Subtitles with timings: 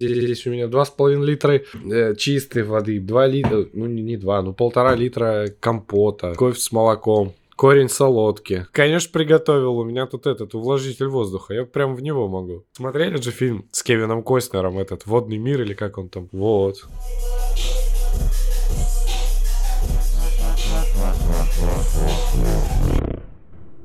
[0.00, 4.54] Здесь у меня 2,5 литра э, чистой воды, 2 литра, ну не, не 2, ну
[4.54, 7.34] полтора литра компота, кофе с молоком.
[7.54, 8.66] Корень солодки.
[8.72, 9.76] Конечно, приготовил.
[9.76, 11.52] У меня тут этот увлажнитель воздуха.
[11.52, 12.64] Я прям в него могу.
[12.72, 16.30] Смотрели же фильм с Кевином Костнером, этот «Водный мир» или как он там?
[16.32, 16.76] Вот.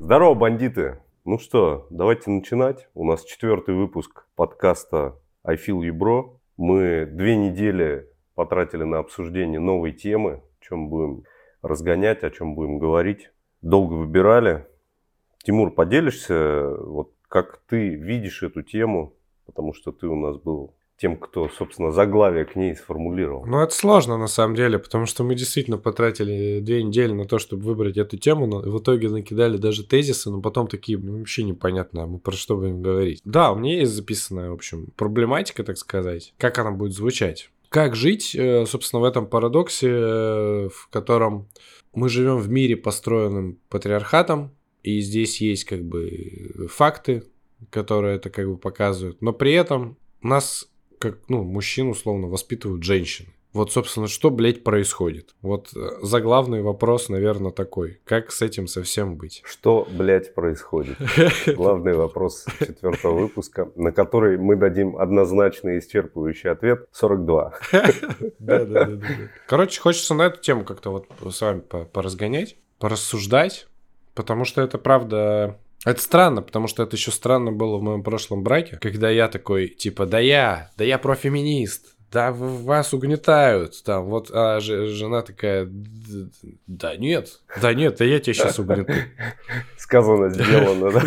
[0.00, 0.98] Здорово, бандиты!
[1.26, 2.88] Ну что, давайте начинать.
[2.94, 5.16] У нас четвертый выпуск подкаста
[5.46, 6.38] I Feel You Bro.
[6.56, 11.24] Мы две недели потратили на обсуждение новой темы, о чем будем
[11.62, 13.30] разгонять, о чем будем говорить
[13.62, 14.66] долго выбирали.
[15.44, 19.14] Тимур, поделишься, вот как ты видишь эту тему,
[19.44, 23.44] потому что ты у нас был тем, кто, собственно, заглавие к ней сформулировал.
[23.46, 27.38] Ну, это сложно на самом деле, потому что мы действительно потратили две недели на то,
[27.38, 31.42] чтобы выбрать эту тему, но в итоге накидали даже тезисы, но потом такие, ну, вообще
[31.42, 33.20] непонятно, а мы про что будем говорить.
[33.24, 37.50] Да, у меня есть записанная, в общем, проблематика, так сказать, как она будет звучать.
[37.68, 41.48] Как жить, э, собственно, в этом парадоксе, э, в котором
[41.92, 44.52] мы живем в мире, построенном патриархатом,
[44.82, 47.24] и здесь есть как бы факты,
[47.70, 53.28] которые это как бы показывают, но при этом нас, как, ну, мужчин условно, воспитывают женщины.
[53.56, 55.34] Вот, собственно, что, блядь, происходит?
[55.40, 58.00] Вот э, заглавный вопрос, наверное, такой.
[58.04, 59.40] Как с этим совсем быть?
[59.46, 60.98] Что, блядь, происходит?
[61.56, 66.86] Главный вопрос четвертого выпуска, на который мы дадим однозначный исчерпывающий ответ.
[66.92, 67.54] 42.
[68.38, 69.00] Да-да-да.
[69.46, 73.68] Короче, хочется на эту тему как-то вот с вами поразгонять, порассуждать,
[74.14, 78.42] потому что это правда это странно, потому что это еще странно было в моем прошлом
[78.42, 84.30] браке, когда я такой, типа, да я, да я профеминист, да вас угнетают, там, вот,
[84.32, 85.68] а жена такая,
[86.66, 88.92] да нет, да нет, да я тебя сейчас угнету.
[89.76, 91.02] Сказано, сделано, да?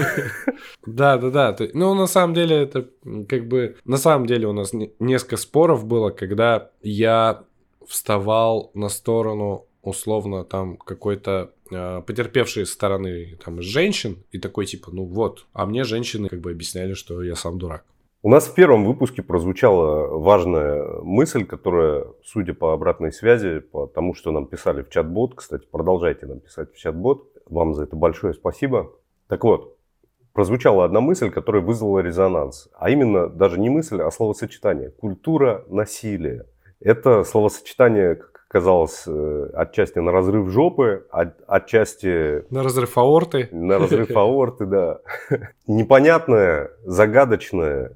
[0.86, 1.68] Да, да, да.
[1.74, 2.88] Ну, на самом деле, это
[3.28, 7.44] как бы, на самом деле у нас несколько споров было, когда я
[7.86, 15.06] вставал на сторону условно там какой-то э, потерпевшей стороны там женщин и такой типа, ну
[15.06, 17.86] вот, а мне женщины как бы объясняли, что я сам дурак.
[18.22, 24.14] У нас в первом выпуске прозвучала важная мысль, которая, судя по обратной связи, по тому,
[24.14, 28.34] что нам писали в чат-бот, кстати, продолжайте нам писать в чат-бот, вам за это большое
[28.34, 28.92] спасибо.
[29.28, 29.78] Так вот,
[30.34, 36.46] прозвучала одна мысль, которая вызвала резонанс, а именно даже не мысль, а словосочетание «культура насилия».
[36.82, 38.16] Это словосочетание,
[38.50, 42.44] казалось, э, отчасти на разрыв жопы, от, отчасти...
[42.50, 43.48] На разрыв аорты.
[43.52, 45.00] На разрыв аорты, да.
[45.68, 47.96] Непонятное, загадочное,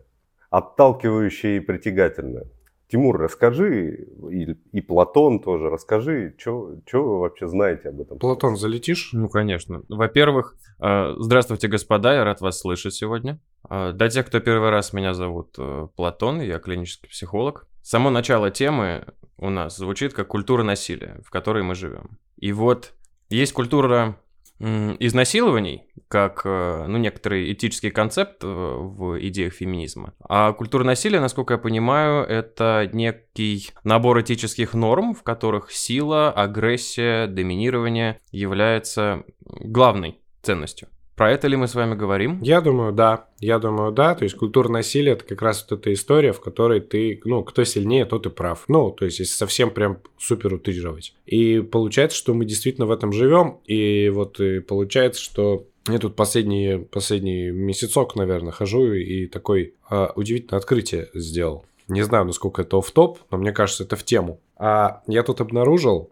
[0.51, 2.45] отталкивающее и притягательное.
[2.87, 8.19] Тимур, расскажи, и, и Платон тоже, расскажи, что вы вообще знаете об этом?
[8.19, 9.09] Платон, залетишь?
[9.13, 9.81] Ну, конечно.
[9.89, 13.39] Во-первых, э, здравствуйте, господа, я рад вас слышать сегодня.
[13.67, 17.65] Э, для тех, кто первый раз, меня зовут э, Платон, я клинический психолог.
[17.83, 19.05] Само начало темы
[19.37, 22.17] у нас звучит как культура насилия, в которой мы живем.
[22.37, 22.93] И вот
[23.29, 24.17] есть культура
[24.59, 30.13] изнасилований, как э, ну, некоторый этический концепт э, в идеях феминизма.
[30.21, 37.27] А культура насилия, насколько я понимаю, это некий набор этических норм, в которых сила, агрессия,
[37.27, 40.87] доминирование является главной ценностью.
[41.15, 42.41] Про это ли мы с вами говорим?
[42.41, 43.27] Я думаю, да.
[43.39, 44.15] Я думаю, да.
[44.15, 47.63] То есть культура насилия это как раз вот эта история, в которой ты, ну, кто
[47.63, 48.65] сильнее, тот и прав.
[48.67, 51.13] Ну, то есть, если совсем прям супер утрировать.
[51.25, 53.59] И получается, что мы действительно в этом живем.
[53.65, 60.07] И вот и получается, что я тут последний, последний месяцок, наверное, хожу и такой э,
[60.15, 61.65] удивительное открытие сделал.
[61.87, 64.39] Не знаю, насколько это в топ но мне кажется, это в тему.
[64.57, 66.09] А я тут обнаружил,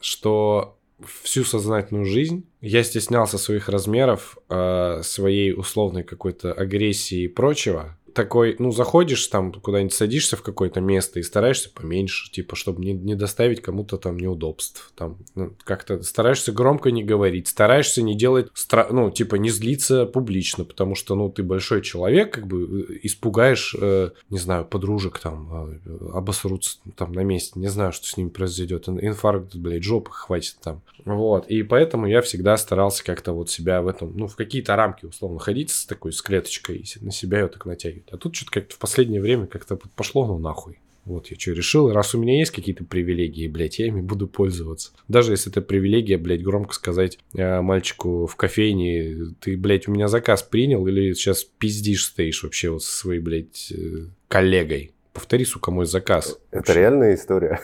[0.00, 0.78] что
[1.22, 2.46] всю сознательную жизнь.
[2.60, 9.52] Я стеснялся своих размеров, э, своей условной какой-то агрессии и прочего такой, ну, заходишь там
[9.52, 14.18] куда-нибудь, садишься в какое-то место и стараешься поменьше, типа, чтобы не, не доставить кому-то там
[14.18, 14.92] неудобств.
[14.96, 18.88] Там, ну, как-то стараешься громко не говорить, стараешься не делать, стра...
[18.90, 23.74] ну, типа, не злиться публично, потому что, ну, ты большой человек, как бы э, испугаешь,
[23.80, 28.28] э, не знаю, подружек там, э, обосрутся там на месте, не знаю, что с ними
[28.28, 30.82] произойдет, инфаркт, блядь, жопы хватит там.
[31.04, 35.06] Вот, и поэтому я всегда старался как-то вот себя в этом, ну, в какие-то рамки,
[35.06, 37.99] условно, ходить с такой, с клеточкой, и на себя ее так натягивать.
[38.10, 40.78] А тут что-то как-то в последнее время как-то пошло ну нахуй.
[41.04, 44.92] Вот я что решил, раз у меня есть какие-то привилегии, блядь, я ими буду пользоваться.
[45.08, 50.08] Даже если это привилегия, блядь, громко сказать э, мальчику в кофейне, ты, блядь, у меня
[50.08, 54.92] заказ принял или сейчас пиздишь стоишь вообще вот со своей, блядь, э, коллегой.
[55.12, 56.38] Повтори, сука, мой заказ.
[56.50, 56.74] Это вообще.
[56.74, 57.60] реальная история?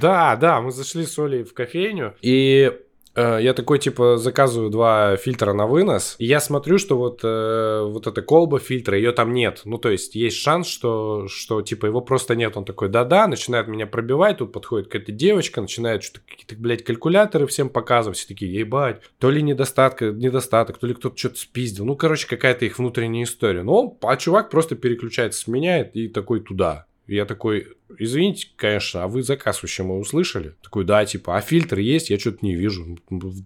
[0.00, 2.72] Да, да, мы зашли с Олей в кофейню, и
[3.20, 8.06] я такой, типа, заказываю два фильтра на вынос, и я смотрю, что вот, э, вот
[8.06, 9.62] эта колба фильтра, ее там нет.
[9.64, 12.56] Ну, то есть, есть шанс, что, что, типа, его просто нет.
[12.56, 17.46] Он такой, да-да, начинает меня пробивать, тут подходит какая-то девочка, начинает что-то какие-то, блядь, калькуляторы
[17.46, 21.84] всем показывать, все такие, ебать, то ли недостатка, недостаток, то ли кто-то что-то спиздил.
[21.84, 23.62] Ну, короче, какая-то их внутренняя история.
[23.62, 26.86] Ну, а чувак просто переключается, сменяет и такой туда.
[27.12, 27.68] Я такой,
[27.98, 30.54] извините, конечно, а вы заказ вообще мы услышали?
[30.62, 32.08] Такой, да, типа, а фильтр есть?
[32.08, 32.98] Я что-то не вижу.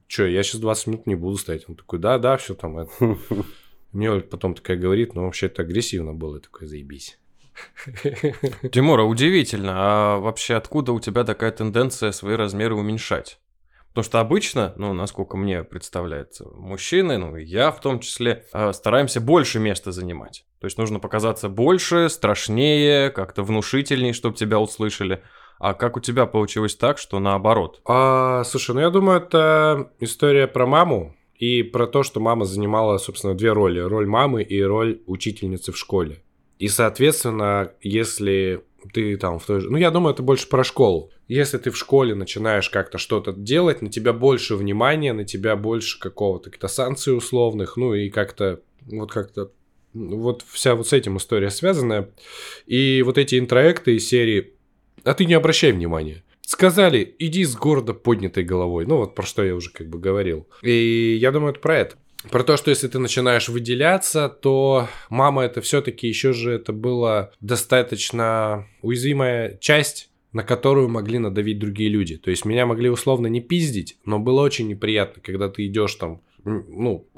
[0.07, 1.65] Че, я сейчас 20 минут не буду стоять.
[1.69, 2.91] Он такой, да, да, все там это.
[3.93, 6.39] Мне потом такая говорит, но вообще это агрессивно было.
[6.39, 7.19] Такой, заебись.
[8.71, 9.73] Тимура, удивительно.
[9.75, 13.41] А вообще откуда у тебя такая тенденция свои размеры уменьшать?
[13.97, 18.75] Потому что обычно, ну, насколько мне представляется, мужчины, ну, и я в том числе, а,
[18.75, 20.45] стараемся больше места занимать.
[20.61, 25.23] То есть нужно показаться больше, страшнее, как-то внушительнее, чтобы тебя услышали.
[25.59, 27.81] А как у тебя получилось так, что наоборот?
[27.87, 32.99] А, слушай, ну я думаю, это история про маму и про то, что мама занимала,
[32.99, 33.81] собственно, две роли.
[33.81, 36.23] Роль мамы и роль учительницы в школе.
[36.59, 39.71] И, соответственно, если ты там в той же...
[39.71, 41.11] Ну, я думаю, это больше про школу.
[41.29, 45.99] Если ты в школе начинаешь как-то что-то делать, на тебя больше внимания, на тебя больше
[45.99, 49.51] какого-то каких-то санкций условных, ну и как-то вот как-то
[49.95, 52.11] вот вся вот с этим история связанная.
[52.67, 54.55] И вот эти интроекты из серии
[55.05, 56.23] «А ты не обращай внимания».
[56.43, 58.87] Сказали, иди с города поднятой головой.
[58.87, 60.47] Ну, вот про что я уже как бы говорил.
[60.63, 61.97] И я думаю, это про это.
[62.31, 67.31] Про то, что если ты начинаешь выделяться, то мама это все-таки еще же это была
[67.41, 72.19] достаточно уязвимая часть на которую могли надавить другие люди.
[72.19, 76.21] То есть меня могли условно не пиздить, но было очень неприятно, когда ты идешь там,
[76.45, 77.09] ну,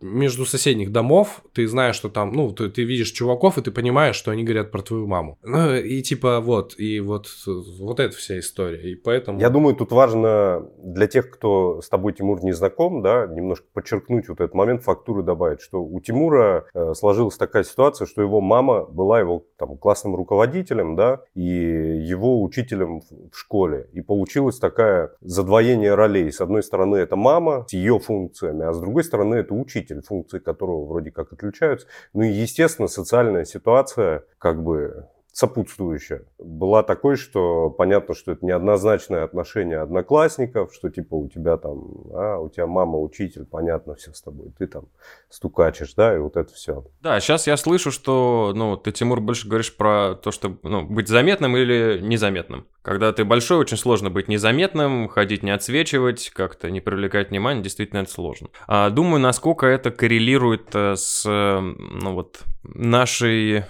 [0.00, 4.16] между соседних домов, ты знаешь, что там, ну, ты, ты видишь чуваков, и ты понимаешь,
[4.16, 5.38] что они говорят про твою маму.
[5.42, 9.40] Ну, и типа вот, и вот, вот эта вся история, и поэтому...
[9.40, 14.28] Я думаю, тут важно для тех, кто с тобой, Тимур, не знаком, да, немножко подчеркнуть
[14.28, 18.84] вот этот момент, фактуры добавить, что у Тимура э, сложилась такая ситуация, что его мама
[18.84, 23.88] была его там классным руководителем, да, и его учителем в школе.
[23.92, 26.30] И получилось такая задвоение ролей.
[26.32, 30.02] С одной стороны, это мама с ее функциями, а с другой стороны, это учитель носитель,
[30.02, 31.86] функции которого вроде как отключаются.
[32.12, 39.24] Ну и, естественно, социальная ситуация как бы сопутствующая была такой, что понятно, что это неоднозначное
[39.24, 44.22] отношение одноклассников, что типа у тебя там, а, у тебя мама учитель, понятно все с
[44.22, 44.86] тобой, ты там
[45.28, 46.84] стукачешь, да, и вот это все.
[47.00, 51.08] Да, сейчас я слышу, что, ну, ты, Тимур, больше говоришь про то, что, ну, быть
[51.08, 52.66] заметным или незаметным.
[52.82, 58.00] Когда ты большой, очень сложно быть незаметным, ходить не отсвечивать, как-то не привлекать внимание, действительно
[58.00, 58.48] это сложно.
[58.66, 63.64] А, думаю, насколько это коррелирует э, с, ну, вот, нашей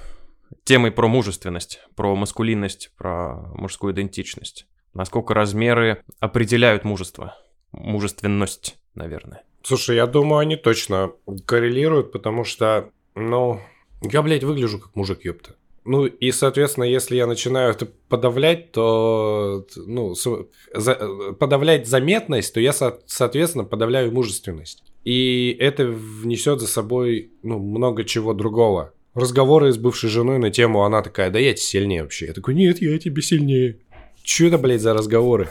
[0.64, 4.66] темой про мужественность, про маскулинность, про мужскую идентичность.
[4.94, 7.36] Насколько размеры определяют мужество,
[7.72, 9.44] мужественность, наверное.
[9.62, 11.12] Слушай, я думаю, они точно
[11.46, 13.60] коррелируют, потому что, ну,
[14.02, 15.54] я, блядь, выгляжу как мужик, ёпта.
[15.84, 20.94] Ну, и, соответственно, если я начинаю это подавлять, то, ну, за,
[21.38, 24.82] подавлять заметность, то я, со, соответственно, подавляю мужественность.
[25.04, 30.84] И это внесет за собой, ну, много чего другого разговоры с бывшей женой на тему,
[30.84, 32.26] она такая, да я тебе сильнее вообще.
[32.26, 33.78] Я такой, нет, я тебе сильнее.
[34.22, 35.48] Че это, блядь, за разговоры?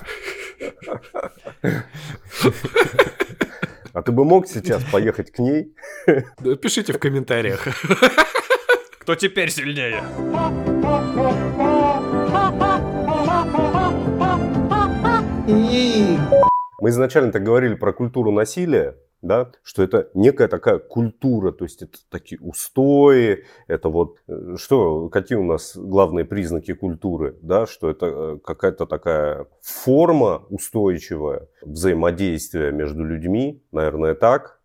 [3.91, 5.73] А ты бы мог сейчас поехать к ней?
[6.61, 7.67] Пишите в комментариях.
[8.99, 10.03] Кто теперь сильнее?
[16.79, 21.81] Мы изначально так говорили про культуру насилия, да, что это некая такая культура, то есть
[21.81, 27.89] это такие устои, это вот, э, что, какие у нас главные признаки культуры, да, что
[27.89, 34.58] это э, какая-то такая форма устойчивая взаимодействия между людьми, наверное, так,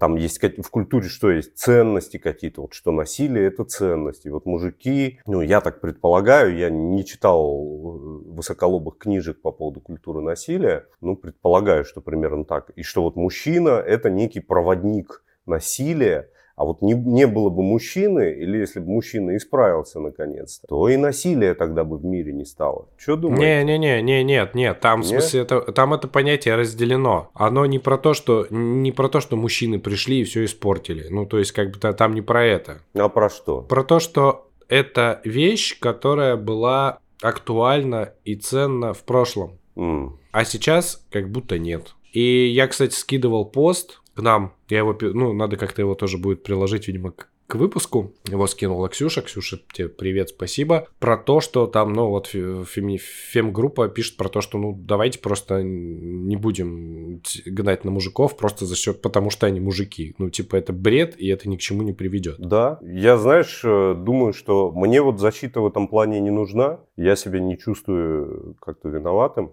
[0.00, 1.56] там есть в культуре что есть?
[1.56, 2.62] Ценности какие-то.
[2.62, 4.28] Вот что насилие– это ценности.
[4.28, 10.20] Вот мужики, ну, я так предполагаю, я не читал э, высоколобых книжек по поводу культуры
[10.20, 12.70] насилия, ну, предполагаю, что примерно так.
[12.76, 18.32] И что вот мужчина– это некий проводник насилия, а вот не, не было бы мужчины,
[18.32, 22.88] или если бы мужчина исправился наконец-то, то и насилия тогда бы в мире не стало.
[22.96, 23.62] Что думаете?
[23.62, 25.06] Не-не-не, не, нет, нет, там, нет?
[25.06, 27.30] в смысле, это, там это понятие разделено.
[27.34, 31.06] Оно не про то, что не про то, что мужчины пришли и все испортили.
[31.10, 32.78] Ну, то есть, как бы там не про это.
[32.94, 33.60] А про что?
[33.60, 39.58] Про то, что это вещь, которая была актуальна и ценна в прошлом.
[39.76, 40.12] Mm.
[40.32, 41.94] А сейчас как будто нет.
[42.12, 44.54] И я, кстати, скидывал пост к нам.
[44.68, 48.88] Я его, ну, надо как-то его тоже будет приложить, видимо, к, к выпуску, его скинула
[48.88, 49.20] Ксюша.
[49.22, 50.88] Ксюша, тебе привет, спасибо.
[50.98, 55.62] Про то, что там, ну вот феми, фем-группа пишет про то, что ну давайте просто
[55.62, 60.14] не будем гнать на мужиков просто за счет, потому что они мужики.
[60.18, 62.36] Ну типа это бред, и это ни к чему не приведет.
[62.38, 66.80] Да, я, знаешь, э, думаю, что мне вот защита в этом плане не нужна.
[66.96, 69.52] Я себя не чувствую как-то виноватым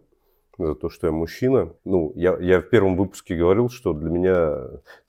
[0.57, 1.73] за то, что я мужчина.
[1.85, 4.57] Ну, я, я в первом выпуске говорил, что для меня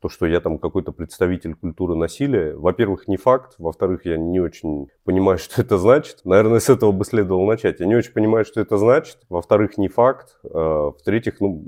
[0.00, 4.88] то, что я там какой-то представитель культуры насилия, во-первых, не факт, во-вторых, я не очень
[5.04, 6.20] понимаю, что это значит.
[6.24, 7.80] Наверное, с этого бы следовало начать.
[7.80, 9.18] Я не очень понимаю, что это значит.
[9.28, 10.38] Во-вторых, не факт.
[10.44, 11.64] А, в-третьих, ну,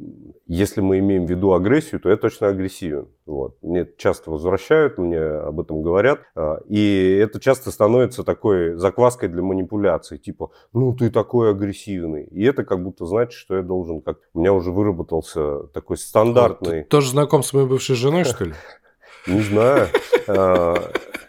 [0.46, 3.08] если мы имеем в виду агрессию, то я точно агрессивен.
[3.26, 3.56] Вот.
[3.62, 6.20] Мне часто возвращают, мне об этом говорят.
[6.34, 10.18] А, и это часто становится такой закваской для манипуляций.
[10.18, 12.24] Типа, ну ты такой агрессивный.
[12.24, 14.18] И это как будто значит, что я должен как...
[14.32, 16.82] У меня уже выработался такой стандартный...
[16.82, 18.54] Ты тоже знаком с моей бывшей женой, что ли?
[19.26, 19.88] Не знаю.
[20.28, 20.74] А,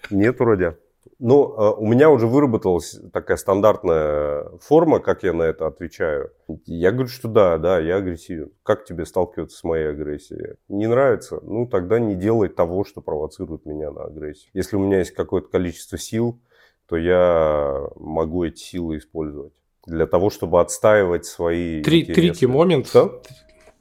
[0.09, 0.75] нет вроде.
[1.19, 6.31] Ну, а, у меня уже выработалась такая стандартная форма, как я на это отвечаю.
[6.65, 8.51] Я говорю, что да, да, я агрессивен.
[8.63, 10.55] Как тебе сталкиваться с моей агрессией?
[10.67, 11.39] Не нравится?
[11.43, 14.49] Ну, тогда не делай того, что провоцирует меня на агрессию.
[14.53, 16.39] Если у меня есть какое-то количество сил,
[16.87, 19.53] то я могу эти силы использовать
[19.87, 22.87] для того, чтобы отстаивать свои Три, Трики момент.
[22.87, 23.21] Что?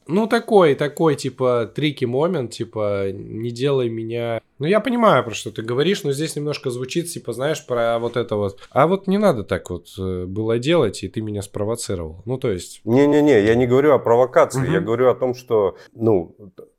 [0.09, 4.41] Ну, такой, такой, типа, трики момент, типа, не делай меня...
[4.59, 8.17] Ну, я понимаю, про что ты говоришь, но здесь немножко звучит, типа, знаешь, про вот
[8.17, 8.61] это вот.
[8.71, 12.23] А вот не надо так вот э, было делать, и ты меня спровоцировал.
[12.25, 12.81] Ну, то есть...
[12.85, 14.71] Не-не-не, я не говорю о провокации, угу.
[14.71, 16.37] я говорю о том, что, ну,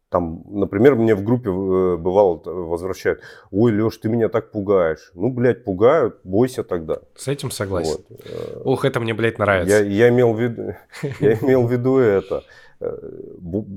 [0.09, 3.21] там, например, мне в группе э, бывало возвращают,
[3.51, 5.11] ой, Леш, ты меня так пугаешь.
[5.15, 6.99] Ну, блядь, пугают, бойся тогда.
[7.15, 7.99] С этим согласен.
[8.09, 8.61] Вот.
[8.63, 9.83] Ох, это мне, блядь, нравится.
[9.83, 10.75] Я, я, имел, в виду,
[11.19, 12.43] я имел в виду это.
[12.79, 12.95] Э,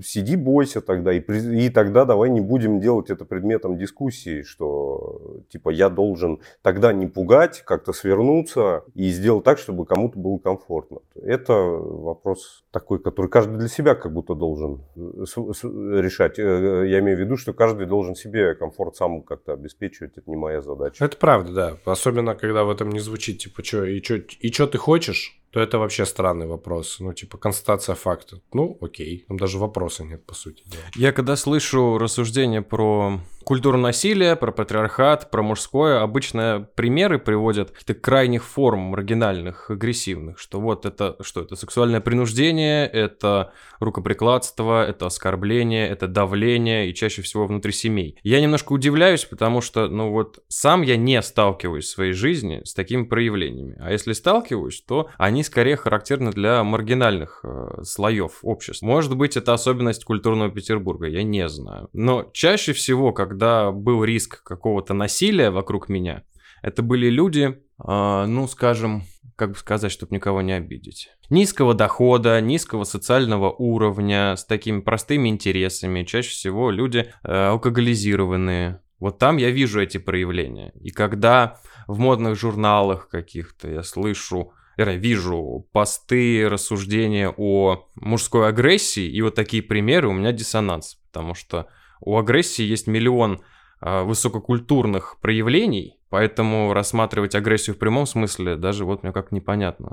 [0.05, 5.71] сиди, бойся тогда, и, и тогда давай не будем делать это предметом дискуссии, что типа
[5.71, 10.99] я должен тогда не пугать, как-то свернуться и сделать так, чтобы кому-то было комфортно.
[11.15, 16.39] Это вопрос такой, который каждый для себя как будто должен э, решать.
[16.39, 20.37] Э, я имею в виду, что каждый должен себе комфорт сам как-то обеспечивать, это не
[20.37, 21.03] моя задача.
[21.03, 21.77] Это правда, да.
[21.91, 25.61] Особенно, когда в этом не звучит, типа, что, и что и чё ты хочешь, то
[25.61, 27.01] это вообще странный вопрос.
[27.01, 28.41] Ну, типа, констатация факта.
[28.53, 29.25] Ну, окей.
[29.29, 30.83] Там даже вопроса нет, по сути дела.
[30.95, 37.95] Я когда слышу рассуждения про культуру насилия, про патриархат, про мужское, обычно примеры приводят каких-то
[37.95, 45.89] крайних форм маргинальных, агрессивных, что вот это, что это сексуальное принуждение, это рукоприкладство, это оскорбление,
[45.89, 48.19] это давление, и чаще всего внутри семей.
[48.23, 52.75] Я немножко удивляюсь, потому что, ну вот, сам я не сталкиваюсь в своей жизни с
[52.75, 53.77] такими проявлениями.
[53.81, 58.87] А если сталкиваюсь, то они скорее характерны для маргинальных э, слоев общества.
[58.87, 61.89] Может быть, это особенность культурного Петербурга, я не знаю.
[61.93, 66.25] Но чаще всего, когда когда был риск какого-то насилия вокруг меня,
[66.63, 69.05] это были люди, э, ну, скажем,
[69.37, 71.11] как бы сказать, чтобы никого не обидеть.
[71.31, 76.03] Низкого дохода, низкого социального уровня, с такими простыми интересами.
[76.03, 78.81] Чаще всего люди э, алкоголизированные.
[78.99, 80.73] Вот там я вижу эти проявления.
[80.81, 89.07] И когда в модных журналах каких-то я слышу вернее, вижу посты, рассуждения о мужской агрессии,
[89.07, 91.69] и вот такие примеры у меня диссонанс, потому что
[92.01, 93.41] у агрессии есть миллион
[93.81, 99.93] э, высококультурных проявлений, поэтому рассматривать агрессию в прямом смысле даже вот мне как непонятно.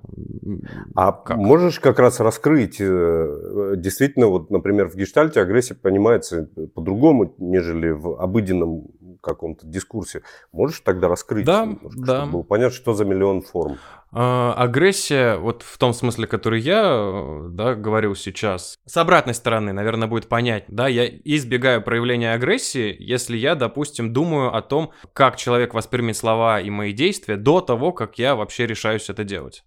[0.95, 1.37] А как?
[1.37, 8.19] можешь как раз раскрыть, э, действительно, вот, например, в гештальте агрессия понимается по-другому, нежели в
[8.21, 8.87] обыденном
[9.21, 10.21] каком-то дискурсе.
[10.51, 12.17] Можешь тогда раскрыть, да, немножко, да.
[12.17, 13.77] чтобы было понятно, что за миллион форм?
[14.19, 20.07] А, агрессия, вот в том смысле, который я да, говорил сейчас, с обратной стороны, наверное,
[20.07, 20.63] будет понять.
[20.69, 26.59] Да, я избегаю проявления агрессии, если я, допустим, думаю о том, как человек воспримет слова
[26.59, 29.63] и мои действия до того, как я вообще решаюсь это делать.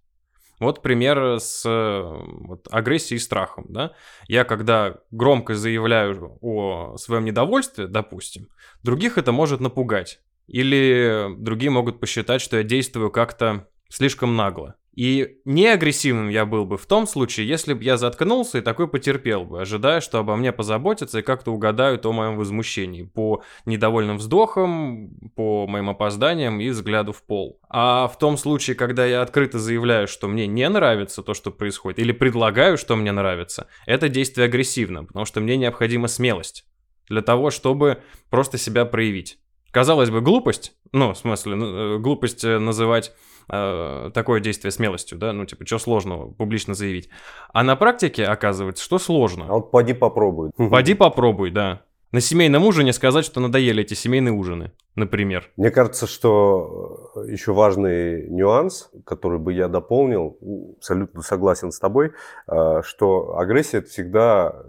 [0.59, 3.67] Вот пример с вот, агрессией и страхом.
[3.69, 3.93] Да?
[4.27, 8.49] Я когда громко заявляю о своем недовольстве, допустим,
[8.83, 10.19] других это может напугать.
[10.47, 14.75] Или другие могут посчитать, что я действую как-то слишком нагло.
[14.93, 18.89] И не агрессивным я был бы в том случае, если бы я заткнулся и такой
[18.89, 24.17] потерпел бы, ожидая, что обо мне позаботятся и как-то угадают о моем возмущении по недовольным
[24.17, 27.61] вздохам, по моим опозданиям и взгляду в пол.
[27.69, 31.99] А в том случае, когда я открыто заявляю, что мне не нравится то, что происходит,
[31.99, 36.65] или предлагаю, что мне нравится, это действие агрессивно, потому что мне необходима смелость
[37.07, 39.37] для того, чтобы просто себя проявить.
[39.71, 43.13] Казалось бы, глупость, ну, в смысле, э, глупость э, называть
[43.51, 47.09] э, такое действие смелостью, да, ну, типа, что сложного публично заявить.
[47.53, 49.45] А на практике оказывается, что сложно.
[49.49, 50.51] А вот поди попробуй.
[50.71, 51.81] Поди попробуй, да.
[52.11, 55.51] на семейном ужине сказать, что надоели эти семейные ужины, например.
[55.57, 60.37] Мне кажется, что э, еще важный нюанс, который бы я дополнил,
[60.77, 62.13] абсолютно согласен с тобой,
[62.47, 64.63] э, что агрессия это всегда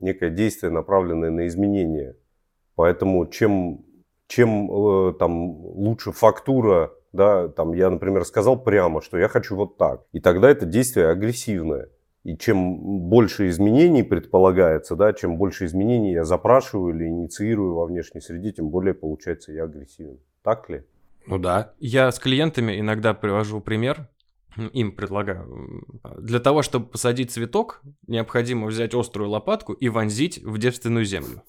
[0.00, 2.16] некое действие, направленное на изменение.
[2.74, 3.84] Поэтому чем,
[4.28, 9.76] чем э, там лучше фактура, да, там я, например, сказал прямо, что я хочу вот
[9.76, 11.88] так, и тогда это действие агрессивное.
[12.22, 18.20] И чем больше изменений предполагается, да, чем больше изменений я запрашиваю или инициирую во внешней
[18.20, 20.18] среде, тем более получается я агрессивен.
[20.42, 20.82] Так ли?
[21.26, 21.72] Ну да.
[21.78, 24.08] Я с клиентами иногда привожу пример,
[24.72, 25.84] им предлагаю.
[26.18, 31.42] Для того, чтобы посадить цветок, необходимо взять острую лопатку и вонзить в девственную землю.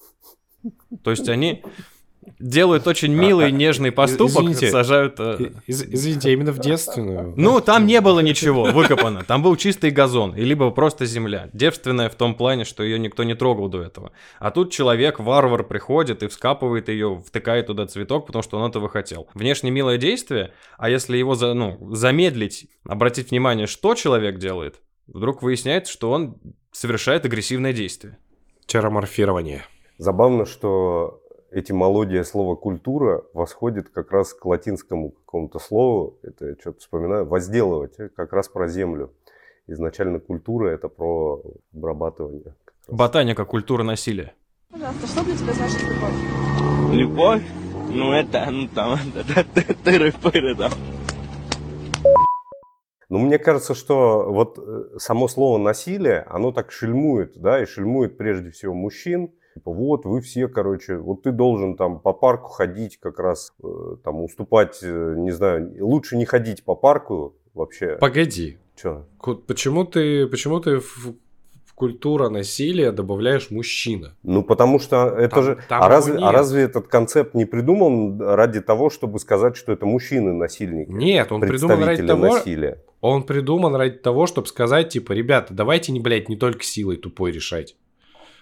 [1.02, 1.64] То есть они
[2.38, 5.16] делают очень милый, а, нежный поступок, извините, сажают...
[5.18, 7.34] Э, из, извините, именно в девственную?
[7.36, 11.50] Ну, там не было ничего выкопано, там был чистый газон, и либо просто земля.
[11.52, 14.12] Девственная в том плане, что ее никто не трогал до этого.
[14.38, 18.88] А тут человек, варвар, приходит и вскапывает ее, втыкает туда цветок, потому что он этого
[18.88, 19.28] хотел.
[19.34, 25.42] Внешне милое действие, а если его за, ну, замедлить, обратить внимание, что человек делает, вдруг
[25.42, 26.36] выясняется, что он
[26.72, 28.18] совершает агрессивное действие.
[28.66, 29.64] Тераморфирование.
[29.98, 36.80] Забавно, что этимология слова «культура» восходит как раз к латинскому какому-то слову, это я что-то
[36.80, 39.12] вспоминаю, «возделывать», э, как раз про землю.
[39.66, 41.42] Изначально культура– это про
[41.74, 42.54] обрабатывание.
[42.88, 44.34] Ботаника, культура насилия.
[44.70, 46.92] Пожалуйста, что для тебя значит любовь?
[46.92, 47.42] Любовь?
[47.90, 48.98] Ну это, ну там,
[49.84, 50.72] тыры-пыры там.
[53.10, 58.18] Ну, мне кажется, что вот э, само слово насилие, оно так шельмует, да, и шельмует
[58.18, 62.96] прежде всего мужчин, Типа, вот вы все, короче, вот ты должен там по парку ходить
[63.00, 67.96] как раз, э, там уступать, э, не знаю, лучше не ходить по парку вообще.
[68.00, 68.58] Погоди.
[68.76, 69.04] Че?
[69.48, 71.16] Почему ты, почему ты в
[71.74, 74.14] культура насилия добавляешь мужчина.
[74.22, 75.58] Ну, потому что это там, же...
[75.68, 79.86] Там а, разве, а разве этот концепт не придуман ради того, чтобы сказать, что это
[79.86, 80.90] мужчины насильники?
[80.90, 82.34] Нет, он придуман ради того...
[82.34, 82.82] Насилия?
[83.00, 87.32] Он придуман ради того, чтобы сказать, типа, ребята, давайте не, блядь, не только силой тупой
[87.32, 87.76] решать.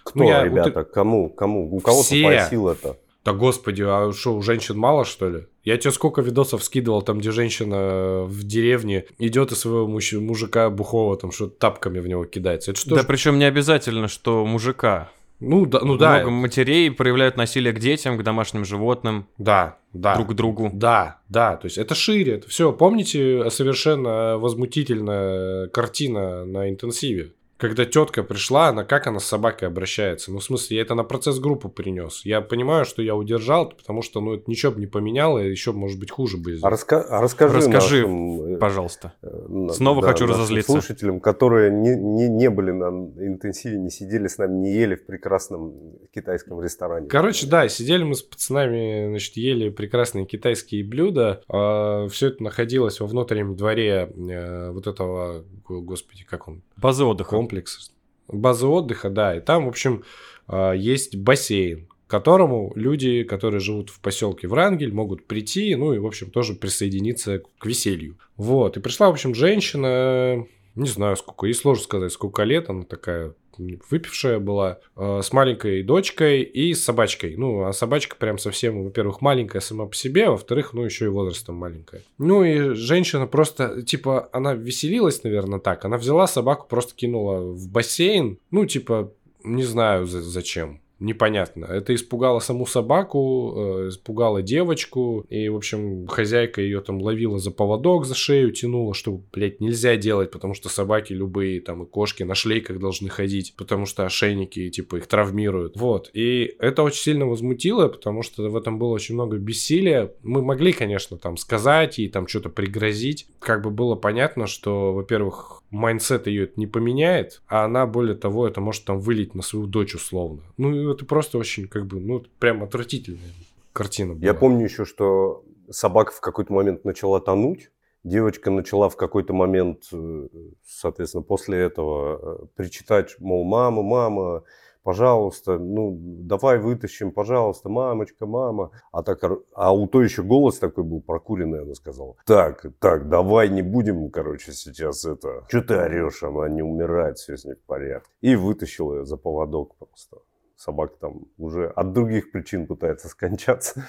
[0.07, 1.75] Кто, ну, я, ребята, вот, кому, кому?
[1.75, 2.21] У кого все.
[2.21, 2.97] тупая сила-то?
[3.25, 5.47] Да господи, а что, у женщин мало, что ли?
[5.65, 10.69] Я тебе сколько видосов скидывал, там, где женщина в деревне идет и своего муж, мужика
[10.69, 12.71] бухого там что-то тапками в него кидается.
[12.71, 13.05] Это что да, ж...
[13.05, 15.09] причем не обязательно, что мужика.
[15.41, 16.19] Ну да, ну да.
[16.19, 19.27] Много матерей проявляют насилие к детям, к домашним животным.
[19.37, 20.15] Да, да.
[20.15, 20.71] Друг к другу.
[20.73, 21.57] Да, да.
[21.57, 22.35] То есть это шире.
[22.35, 22.71] Это все.
[22.71, 27.33] Помните совершенно возмутительная картина на интенсиве?
[27.57, 30.31] Когда тетка пришла, она как она с собакой обращается?
[30.31, 32.21] Ну, в смысле, я это на процесс группу принес.
[32.23, 35.71] Я понимаю, что я удержал, потому что, ну, это ничего бы не поменяло, и еще,
[35.71, 36.57] может быть, хуже бы.
[36.61, 37.01] А, раска...
[37.01, 39.13] а расскажи, расскажи нашим, э, пожалуйста.
[39.21, 40.71] Э, Снова да, хочу разозлиться.
[40.71, 45.05] Слушателям, которые не, не, не были на интенсиве, не сидели с нами, не ели в
[45.05, 45.73] прекрасном
[46.13, 47.07] китайском ресторане.
[47.07, 51.41] Короче, да, сидели мы с пацанами, значит, ели прекрасные китайские блюда.
[51.49, 56.61] А, все это находилось во внутреннем дворе э, вот этого, господи, как он?
[56.77, 57.91] Базы отдыха комплекс,
[58.27, 60.03] база отдыха, да, и там, в общем,
[60.47, 65.99] а, есть бассейн, к которому люди, которые живут в поселке Врангель, могут прийти, ну и,
[65.99, 68.17] в общем, тоже присоединиться к веселью.
[68.35, 72.83] Вот, и пришла, в общем, женщина, не знаю, сколько, ей сложно сказать, сколько лет, она
[72.83, 77.35] такая выпившая была, э, с маленькой дочкой и с собачкой.
[77.37, 81.09] Ну, а собачка прям совсем, во-первых, маленькая сама по себе, а во-вторых, ну, еще и
[81.09, 82.01] возрастом маленькая.
[82.17, 85.85] Ну, и женщина просто, типа, она веселилась, наверное, так.
[85.85, 88.39] Она взяла собаку, просто кинула в бассейн.
[88.51, 89.11] Ну, типа,
[89.43, 91.65] не знаю зачем непонятно.
[91.65, 97.51] Это испугало саму собаку, э, испугало девочку, и, в общем, хозяйка ее там ловила за
[97.51, 102.23] поводок, за шею тянула, что, блядь, нельзя делать, потому что собаки любые, там, и кошки
[102.23, 105.75] на шлейках должны ходить, потому что ошейники, типа, их травмируют.
[105.75, 106.09] Вот.
[106.13, 110.13] И это очень сильно возмутило, потому что в этом было очень много бессилия.
[110.23, 113.27] Мы могли, конечно, там сказать и там что-то пригрозить.
[113.39, 118.47] Как бы было понятно, что, во-первых, mindset ее это не поменяет, а она, более того,
[118.47, 120.43] это может там вылить на свою дочь условно.
[120.57, 123.33] Ну, это просто очень, как бы, ну, прям отвратительная
[123.73, 124.25] картина была.
[124.25, 127.69] Я помню еще, что собака в какой-то момент начала тонуть,
[128.03, 130.27] девочка начала в какой-то момент, э,
[130.65, 134.43] соответственно, после этого э, причитать, мол, мама, мама,
[134.87, 138.71] пожалуйста, ну, давай вытащим, пожалуйста, мамочка, мама.
[138.93, 139.21] А, так,
[139.53, 144.09] а у той еще голос такой был прокуренный, она сказала, так, так, давай не будем,
[144.09, 148.09] короче, сейчас это, что ты орешь, она не умирает, все с ней в порядке.
[148.21, 150.19] И вытащила ее за поводок просто
[150.55, 153.85] собака там уже от других причин пытается скончаться.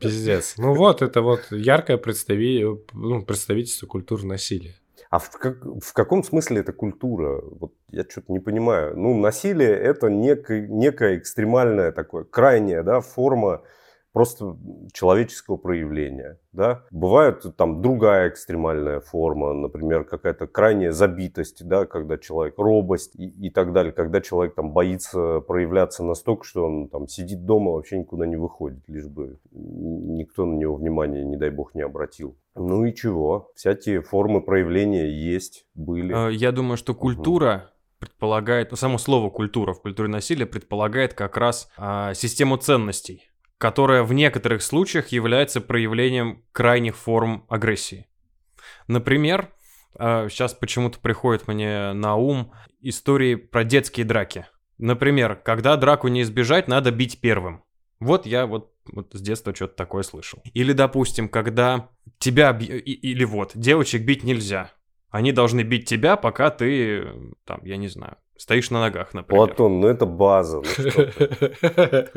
[0.00, 0.54] Пиздец.
[0.56, 2.64] Ну вот, это вот яркое представи...
[2.94, 4.74] ну, представительство культуры насилия.
[5.14, 7.40] А в, как, в каком смысле это культура?
[7.40, 8.96] Вот я что-то не понимаю.
[8.96, 13.62] Ну, насилие это некое, некая экстремальная такое, крайняя да, форма
[14.14, 14.56] просто
[14.92, 16.38] человеческого проявления.
[16.52, 16.84] Да?
[16.92, 23.50] Бывает там другая экстремальная форма, например, какая-то крайняя забитость, да, когда человек, робость и, и
[23.50, 28.24] так далее, когда человек там боится проявляться настолько, что он там сидит дома, вообще никуда
[28.24, 32.36] не выходит, лишь бы никто на него внимания, не дай бог, не обратил.
[32.54, 33.50] Ну и чего?
[33.56, 36.12] Всякие формы проявления есть, были.
[36.14, 41.36] А, я думаю, что культура предполагает, ну, само слово культура в культуре насилия предполагает как
[41.36, 48.06] раз а, систему ценностей которая в некоторых случаях является проявлением крайних форм агрессии.
[48.88, 49.52] Например,
[49.94, 54.46] сейчас а, почему-то приходит мне на ум истории про детские драки.
[54.78, 57.64] Например, когда драку не избежать, надо бить первым.
[58.00, 60.42] Вот я вот, вот с детства что-то такое слышал.
[60.52, 62.50] Или, допустим, когда тебя...
[62.58, 64.72] Или вот, девочек бить нельзя.
[65.10, 67.06] Они должны бить тебя, пока ты,
[67.44, 69.46] там, я не знаю, Стоишь на ногах, например.
[69.46, 70.62] Платон, ну это база.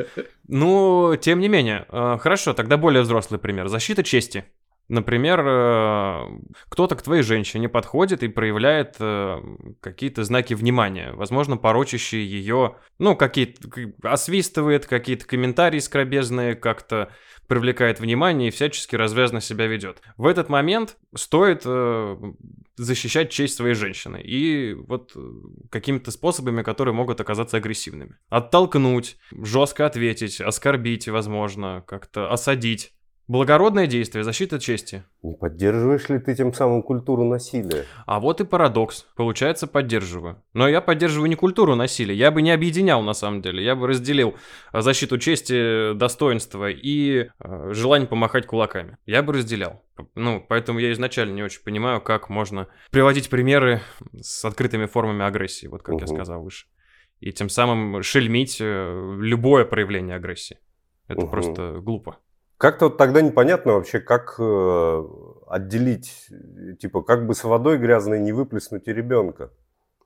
[0.49, 1.85] Ну, тем не менее.
[1.89, 3.67] Э, хорошо, тогда более взрослый пример.
[3.67, 4.45] Защита чести.
[4.87, 9.37] Например, э, кто-то к твоей женщине подходит и проявляет э,
[9.81, 13.67] какие-то знаки внимания, возможно, порочащие ее, ну, какие-то,
[14.03, 17.11] освистывает, какие-то комментарии скробезные, как-то
[17.47, 20.01] привлекает внимание и всячески развязно себя ведет.
[20.15, 21.65] В этот момент стоит
[22.77, 25.19] защищать честь своей женщины и вот э,
[25.69, 28.17] какими-то способами, которые могут оказаться агрессивными.
[28.29, 32.93] Оттолкнуть, жестко ответить, оскорбить, возможно, как-то осадить.
[33.27, 35.03] Благородное действие, защита чести.
[35.21, 37.83] Не поддерживаешь ли ты тем самым культуру насилия?
[38.05, 39.05] А вот и парадокс.
[39.17, 40.41] Получается, поддерживаю.
[40.53, 42.15] Но я поддерживаю не культуру насилия.
[42.15, 43.61] Я бы не объединял, на самом деле.
[43.61, 44.35] Я бы разделил
[44.71, 48.97] э, защиту чести, достоинства и э, желание помахать кулаками.
[49.05, 49.83] Я бы разделял.
[50.15, 53.81] Ну, поэтому я изначально не очень понимаю, как можно приводить примеры
[54.21, 56.01] с открытыми формами агрессии, вот как угу.
[56.01, 56.67] я сказал выше.
[57.19, 60.59] И тем самым шельмить э, любое проявление агрессии.
[61.09, 61.31] Это угу.
[61.31, 62.19] просто глупо.
[62.57, 65.03] Как-то вот тогда непонятно вообще, как э,
[65.47, 66.27] отделить,
[66.79, 69.51] типа, как бы с водой грязной не выплеснуть и ребенка,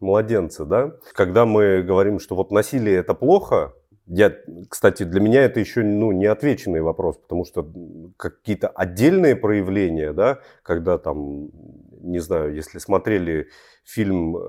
[0.02, 0.92] младенца, да?
[1.14, 3.74] Когда мы говорим, что вот насилие это плохо,
[4.06, 4.36] я,
[4.68, 7.72] кстати, для меня это еще ну, не отвеченный вопрос, потому что
[8.18, 11.52] какие-то отдельные проявления, да, когда там,
[12.02, 13.48] не знаю, если смотрели
[13.86, 14.42] фильм, э,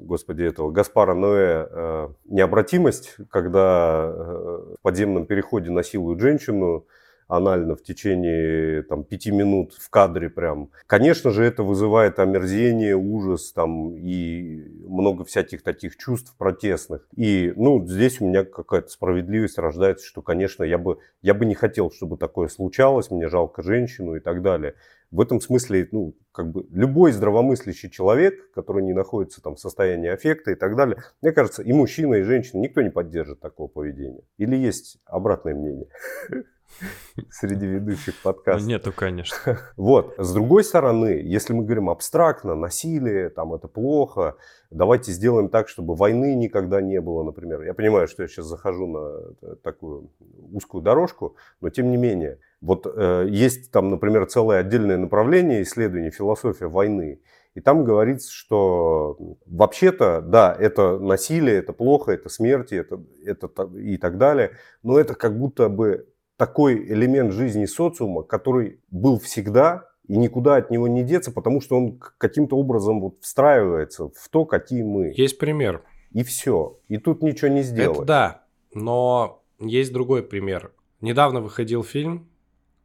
[0.00, 6.86] господи, этого Гаспара Ноэ э, «Необратимость», когда в подземном переходе насилуют женщину,
[7.32, 10.68] анально в течение там, пяти минут в кадре прям.
[10.86, 17.06] Конечно же, это вызывает омерзение, ужас там, и много всяких таких чувств протестных.
[17.16, 21.54] И ну, здесь у меня какая-то справедливость рождается, что, конечно, я бы, я бы не
[21.54, 24.74] хотел, чтобы такое случалось, мне жалко женщину и так далее.
[25.10, 30.10] В этом смысле, ну, как бы любой здравомыслящий человек, который не находится там в состоянии
[30.10, 34.22] аффекта и так далее, мне кажется, и мужчина, и женщина, никто не поддержит такого поведения.
[34.36, 35.88] Или есть обратное мнение?
[37.30, 38.66] среди ведущих подкастов.
[38.66, 39.58] Нету, конечно.
[39.76, 40.14] Вот.
[40.18, 44.36] С другой стороны, если мы говорим абстрактно, насилие, там это плохо,
[44.70, 47.62] давайте сделаем так, чтобы войны никогда не было, например.
[47.62, 50.10] Я понимаю, что я сейчас захожу на такую
[50.52, 52.38] узкую дорожку, но тем не менее.
[52.60, 57.20] Вот э, есть там, например, целое отдельное направление исследований философия войны.
[57.54, 63.98] И там говорится, что вообще-то, да, это насилие, это плохо, это смерти, это, это и
[63.98, 66.06] так далее, но это как будто бы
[66.42, 71.76] такой элемент жизни социума, который был всегда и никуда от него не деться, потому что
[71.76, 75.12] он каким-то образом вот встраивается в то, какие мы.
[75.16, 75.84] Есть пример.
[76.10, 76.80] И все.
[76.88, 77.98] И тут ничего не сделать.
[77.98, 78.42] Это да,
[78.74, 80.72] но есть другой пример.
[81.00, 82.28] Недавно выходил фильм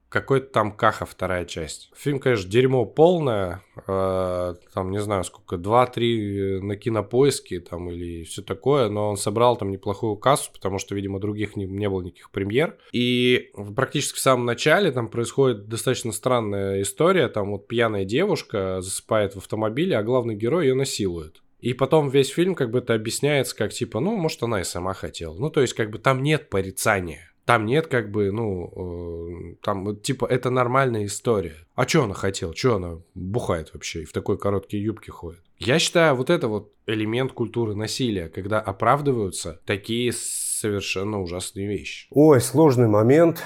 [0.10, 1.92] какой-то там Каха вторая часть.
[1.96, 8.42] Фильм, конечно, дерьмо полное, э, там, не знаю, сколько, 2-3 на кинопоиске там или все
[8.42, 12.32] такое, но он собрал там неплохую кассу, потому что, видимо, других не, не было никаких
[12.32, 12.78] премьер.
[12.92, 19.34] И практически в самом начале там происходит достаточно странная история, там вот пьяная девушка засыпает
[19.34, 21.42] в автомобиле, а главный герой ее насилует.
[21.60, 24.94] И потом весь фильм как бы это объясняется как типа, ну, может, она и сама
[24.94, 25.36] хотела.
[25.38, 29.96] Ну, то есть как бы там нет порицания там нет как бы, ну, э, там,
[29.96, 31.56] типа, это нормальная история.
[31.76, 32.54] А что она хотела?
[32.54, 35.40] Что она бухает вообще и в такой короткой юбке ходит?
[35.58, 42.08] Я считаю, вот это вот элемент культуры насилия, когда оправдываются такие совершенно ужасные вещи.
[42.12, 43.42] Ой, сложный момент,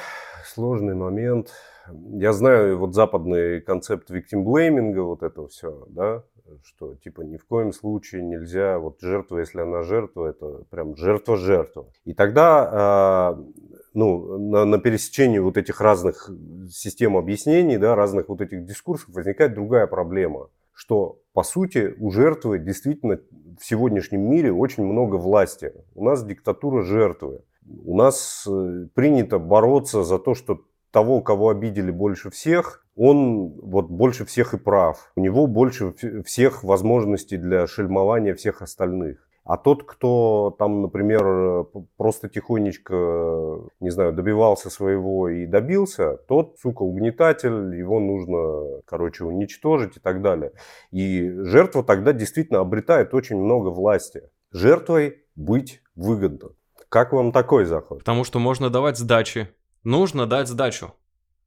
[0.45, 1.51] сложный момент.
[1.93, 6.23] Я знаю вот западный концепт виктимблейминга, вот это все, да,
[6.63, 11.87] что типа ни в коем случае нельзя, вот жертва, если она жертва, это прям жертва-жертва.
[12.05, 16.29] И тогда э, ну, на, на пересечении вот этих разных
[16.69, 20.49] систем объяснений, да, разных вот этих дискурсов возникает другая проблема.
[20.73, 23.19] что, по сути, у жертвы действительно
[23.59, 25.73] в сегодняшнем мире очень много власти.
[25.93, 27.41] У нас диктатура жертвы.
[27.85, 33.89] У нас э, принято бороться за то, что того, кого обидели больше всех, он вот
[33.89, 35.11] больше всех и прав.
[35.15, 35.93] У него больше
[36.25, 39.27] всех возможностей для шельмования всех остальных.
[39.51, 41.65] А тот, кто там, например,
[41.97, 49.97] просто тихонечко, не знаю, добивался своего и добился, тот, сука, угнетатель, его нужно, короче, уничтожить
[49.97, 50.53] и так далее.
[50.91, 54.21] И жертва тогда действительно обретает очень много власти.
[54.53, 56.51] Жертвой быть выгодно.
[56.87, 57.99] Как вам такой заход?
[57.99, 59.49] Потому что можно давать сдачи.
[59.83, 60.93] Нужно дать сдачу.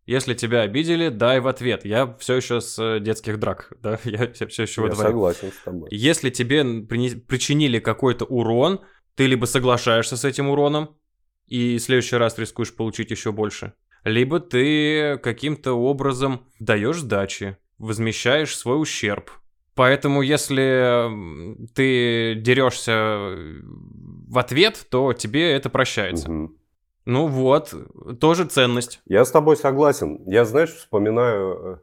[0.07, 1.85] Если тебя обидели, дай в ответ.
[1.85, 5.09] Я все еще с э, детских драк, да, я все еще во Я дворе.
[5.11, 5.89] согласен с тобой.
[5.91, 8.81] Если тебе причинили какой-то урон,
[9.15, 10.97] ты либо соглашаешься с этим уроном,
[11.47, 13.73] и в следующий раз рискуешь получить еще больше,
[14.05, 19.31] либо ты каким-то образом даешь сдачи, возмещаешь свой ущерб.
[19.75, 21.09] Поэтому, если
[21.75, 26.31] ты дерешься в ответ, то тебе это прощается.
[26.31, 26.57] Мгм.
[27.07, 27.75] Ну вот,
[28.21, 29.01] тоже ценность.
[29.07, 30.23] Я с тобой согласен.
[30.27, 31.77] Я, знаешь, вспоминаю э,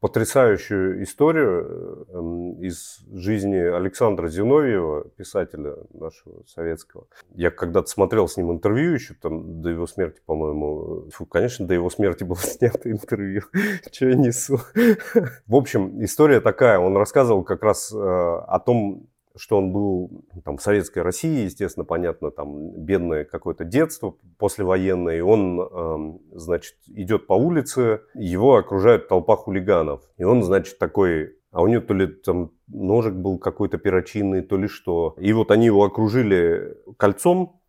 [0.00, 7.06] потрясающую историю э, из жизни Александра Зиновьева, писателя нашего советского.
[7.34, 11.10] Я когда-то смотрел с ним интервью еще, там, до его смерти, по-моему.
[11.12, 13.42] Фу, конечно, до его смерти было снято интервью.
[13.90, 14.60] Че я несу?
[15.46, 16.78] В общем, история такая.
[16.78, 21.84] Он рассказывал как раз э, о том, что он был там, в советской России, естественно,
[21.84, 29.08] понятно, там бедное какое-то детство послевоенное, и он, эм, значит, идет по улице, его окружает
[29.08, 33.78] толпа хулиганов, и он, значит, такой а у него то ли там ножик был какой-то
[33.78, 35.16] перочинный, то ли что.
[35.18, 37.60] И вот они его окружили кольцом,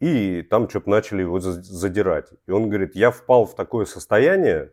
[0.00, 2.30] и там что-то начали его за- задирать.
[2.46, 4.72] И он говорит, я впал в такое состояние,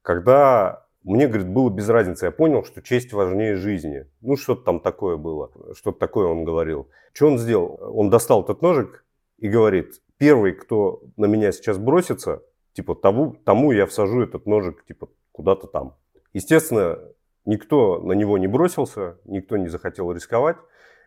[0.00, 2.26] когда мне, говорит, было без разницы.
[2.26, 4.06] Я понял, что честь важнее жизни.
[4.20, 5.50] Ну, что-то там такое было.
[5.74, 6.88] Что-то такое он говорил.
[7.12, 7.78] Что он сделал?
[7.94, 9.04] Он достал этот ножик
[9.38, 14.84] и говорит, первый, кто на меня сейчас бросится, типа, тому, тому я всажу этот ножик,
[14.86, 15.96] типа, куда-то там.
[16.32, 16.98] Естественно,
[17.44, 20.56] никто на него не бросился, никто не захотел рисковать.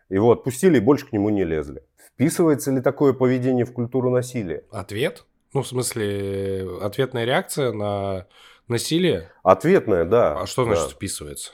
[0.08, 1.82] Его отпустили и больше к нему не лезли.
[1.96, 4.64] Вписывается ли такое поведение в культуру насилия?
[4.70, 5.24] Ответ?
[5.52, 8.26] Ну, в смысле, ответная реакция на
[8.68, 9.30] насилие?
[9.42, 10.40] Ответная, да.
[10.40, 10.74] А что да.
[10.74, 11.52] значит вписывается?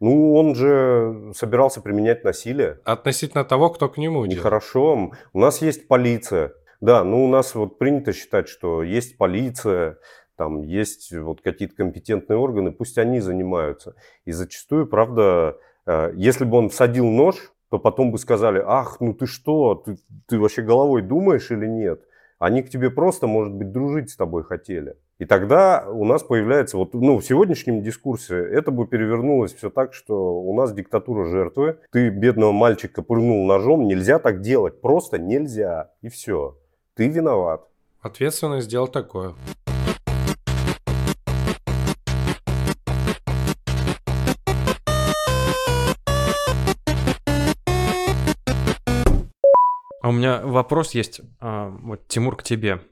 [0.00, 2.80] Ну, он же собирался применять насилие.
[2.84, 4.38] Относительно того, кто к нему идет.
[4.38, 5.12] Нехорошо.
[5.32, 6.52] У нас есть полиция.
[6.80, 9.98] Да, ну у нас вот принято считать, что есть полиция,
[10.36, 13.94] там есть вот какие-то компетентные органы, пусть они занимаются.
[14.24, 17.36] И зачастую, правда, э, если бы он всадил нож,
[17.70, 22.02] то потом бы сказали, ах, ну ты что, ты, ты вообще головой думаешь или нет?
[22.38, 24.96] Они к тебе просто, может быть, дружить с тобой хотели.
[25.18, 29.94] И тогда у нас появляется, вот, ну, в сегодняшнем дискурсе это бы перевернулось все так,
[29.94, 31.78] что у нас диктатура жертвы.
[31.92, 35.92] Ты бедного мальчика пырнул ножом, нельзя так делать, просто нельзя.
[36.02, 36.58] И все.
[36.94, 37.68] Ты виноват.
[38.00, 39.34] Ответственность сделал такое.
[50.04, 52.82] А у меня вопрос есть, а, вот, Тимур, к тебе.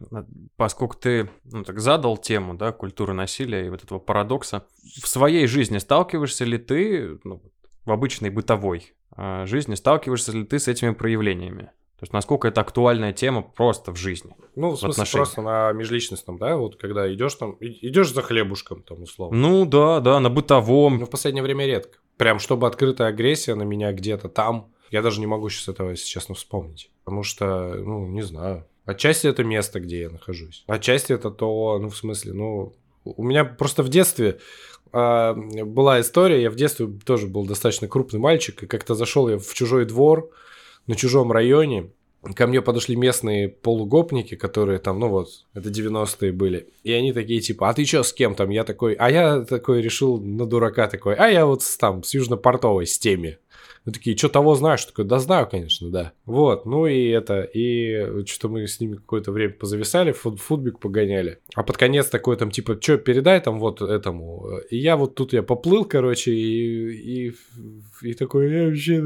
[0.57, 4.65] Поскольку ты ну, так задал тему, да, культуры насилия и вот этого парадокса,
[5.03, 7.43] в своей жизни сталкиваешься ли ты, ну,
[7.85, 11.65] в обычной бытовой а, жизни, сталкиваешься ли ты с этими проявлениями?
[11.99, 14.35] То есть насколько это актуальная тема просто в жизни?
[14.57, 15.29] Ну, в смысле, отношениях.
[15.29, 19.37] просто на межличностном, да, вот когда идешь там, идешь за хлебушком, там, условно.
[19.37, 21.01] Ну да, да, на бытовом.
[21.01, 21.99] Ну, в последнее время редко.
[22.17, 26.07] Прям, чтобы открытая агрессия на меня где-то там, я даже не могу сейчас этого, если
[26.07, 26.91] честно, вспомнить.
[27.03, 28.67] Потому что, ну, не знаю.
[28.85, 30.65] Отчасти это место, где я нахожусь.
[30.67, 32.75] Отчасти это то, ну, в смысле, ну,
[33.05, 34.39] у меня просто в детстве
[34.93, 39.39] а, была история, я в детстве тоже был достаточно крупный мальчик, и как-то зашел я
[39.39, 40.31] в чужой двор
[40.87, 41.91] на чужом районе,
[42.35, 46.69] ко мне подошли местные полугопники, которые там, ну вот, это 90-е были.
[46.83, 48.51] И они такие, типа, а ты чё, с кем там?
[48.51, 52.15] Я такой, а я такой решил на дурака такой, а я вот с, там, с
[52.15, 53.39] Южно-Портовой, с теми.
[53.85, 54.85] Ну, такие, что того знаешь?
[54.85, 56.13] Такой, да знаю, конечно, да.
[56.25, 61.41] Вот, ну и это, и что-то мы с ними какое-то время позависали, фут, футбик погоняли.
[61.55, 64.61] А под конец такой там, типа, что, передай там вот этому.
[64.71, 67.35] И я вот тут я поплыл, короче, и, и,
[68.03, 69.03] и такой, я вообще,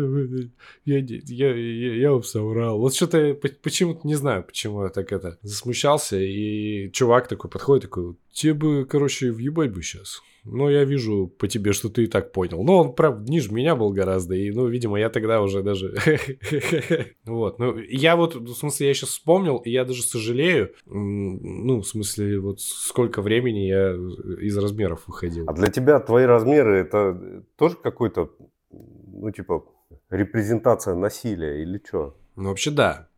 [0.84, 2.78] я, я, я, я вам соврал.
[2.78, 7.84] Вот что-то, по- почему-то, не знаю, почему я так это засмущался, и чувак такой подходит,
[7.84, 10.22] такой, тебе бы, короче, въебать бы сейчас.
[10.44, 12.62] Но я вижу по тебе, что ты и так понял.
[12.62, 14.34] Но он, правда, ниже меня был гораздо.
[14.36, 15.96] И, ну, видимо, я тогда уже даже...
[17.24, 17.58] Вот.
[17.58, 22.38] Ну, я вот, в смысле, я сейчас вспомнил, и я даже сожалею, ну, в смысле,
[22.38, 25.46] вот сколько времени я из размеров выходил.
[25.48, 28.30] А для тебя твои размеры это тоже какой-то,
[28.70, 29.64] ну, типа,
[30.10, 32.16] репрезентация насилия или что?
[32.36, 33.08] Ну, вообще, да.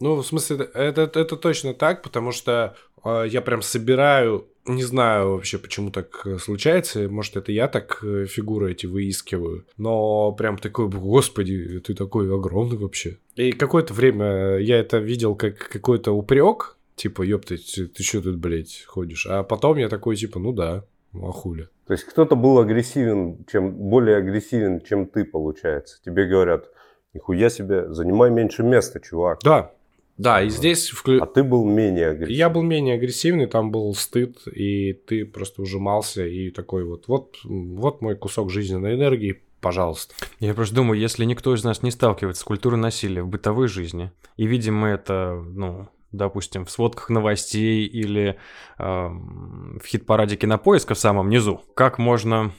[0.00, 5.58] Ну, в смысле, это, это точно так, потому что я прям собираю не знаю вообще,
[5.58, 7.08] почему так э, случается.
[7.08, 9.66] Может, это я так э, фигуры эти выискиваю.
[9.76, 13.18] Но прям такой, господи, ты такой огромный вообще.
[13.36, 16.76] И какое-то время я это видел как какой-то упрек.
[16.96, 19.26] Типа, ёпта, ты, ты что тут, блядь, ходишь?
[19.28, 21.68] А потом я такой, типа, ну да, а хули.
[21.86, 25.98] То есть кто-то был агрессивен, чем более агрессивен, чем ты, получается.
[26.04, 26.70] Тебе говорят,
[27.12, 29.40] нихуя себе, занимай меньше места, чувак.
[29.42, 29.72] Да,
[30.16, 30.90] да, и здесь...
[30.90, 31.22] Вклю...
[31.22, 32.36] А ты был менее агрессивный.
[32.36, 37.36] Я был менее агрессивный, там был стыд, и ты просто ужимался, и такой вот, вот,
[37.44, 40.14] вот мой кусок жизненной энергии, пожалуйста.
[40.38, 44.12] Я просто думаю, если никто из нас не сталкивается с культурой насилия в бытовой жизни,
[44.36, 48.38] и видим мы это, ну, допустим, в сводках новостей или
[48.78, 52.52] э, в хит-параде кинопоиска в самом низу, как можно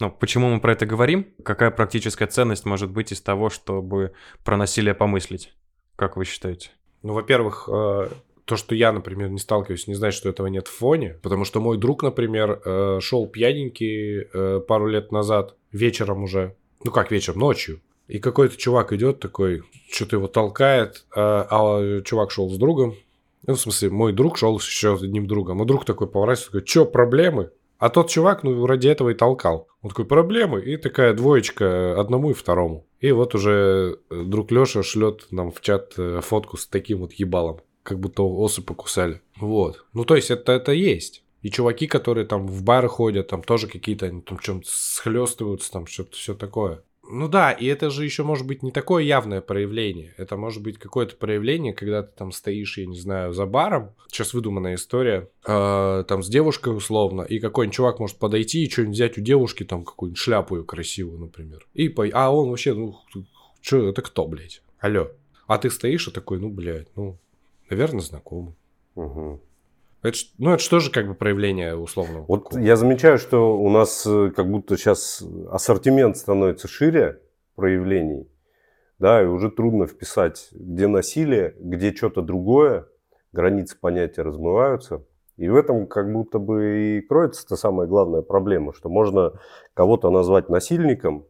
[0.00, 1.28] ну, почему мы про это говорим?
[1.44, 5.54] Какая практическая ценность может быть из того, чтобы про насилие помыслить?
[5.96, 6.70] Как вы считаете?
[7.02, 8.08] Ну, во-первых, э,
[8.44, 11.18] то, что я, например, не сталкиваюсь, не значит, что этого нет в фоне.
[11.22, 16.56] Потому что мой друг, например, э, шел пьяненький э, пару лет назад, вечером уже.
[16.82, 17.80] Ну как вечером, ночью.
[18.08, 22.94] И какой-то чувак идет такой, что-то его толкает, а, чувак шел с другом.
[23.46, 25.62] Ну, в смысле, мой друг шел еще с одним другом.
[25.62, 27.50] А друг такой поворачивается, такой, что, проблемы?
[27.78, 29.68] А тот чувак, ну, ради этого и толкал.
[29.84, 30.62] Он такой, проблемы.
[30.62, 32.86] И такая двоечка одному и второму.
[33.00, 37.12] И вот уже э, друг Леша шлет нам в чат э, фотку с таким вот
[37.12, 39.20] ебалом, как будто осы покусали.
[39.36, 39.84] Вот.
[39.92, 41.22] Ну, то есть это, это есть.
[41.42, 45.86] И чуваки, которые там в бары ходят, там тоже какие-то, они там чем-то схлестываются, там
[45.86, 46.82] что-то все такое.
[47.06, 50.14] Ну да, и это же еще может быть не такое явное проявление.
[50.16, 53.94] Это может быть какое-то проявление, когда ты там стоишь, я не знаю, за баром.
[54.08, 55.28] Сейчас выдуманная история.
[55.46, 57.22] Э, там с девушкой условно.
[57.22, 61.18] И какой-нибудь чувак может подойти и что-нибудь взять у девушки, там какую-нибудь шляпу ее красивую,
[61.18, 61.66] например.
[61.74, 62.08] И по...
[62.12, 62.96] А он вообще, ну,
[63.60, 64.62] что, это кто, блядь?
[64.78, 65.10] Алло.
[65.46, 67.18] А ты стоишь и такой, ну, блядь, ну,
[67.68, 68.54] наверное, знакомый.
[68.94, 69.42] Угу.
[70.04, 72.26] Это, ну, это что же как бы проявление условного?
[72.28, 72.60] Вот такого?
[72.60, 77.22] я замечаю, что у нас э, как будто сейчас ассортимент становится шире
[77.54, 78.28] проявлений,
[78.98, 82.86] да, и уже трудно вписать, где насилие, где что-то другое,
[83.32, 85.06] границы понятия размываются.
[85.38, 89.32] И в этом как будто бы и кроется та самая главная проблема, что можно
[89.72, 91.26] кого-то назвать насильником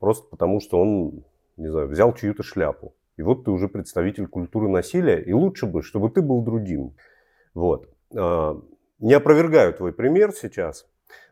[0.00, 1.24] просто потому, что он,
[1.56, 2.92] не знаю, взял чью-то шляпу.
[3.16, 6.96] И вот ты уже представитель культуры насилия, и лучше бы, чтобы ты был другим.
[7.54, 7.88] Вот.
[8.14, 8.60] А,
[8.98, 10.86] не опровергаю твой пример сейчас,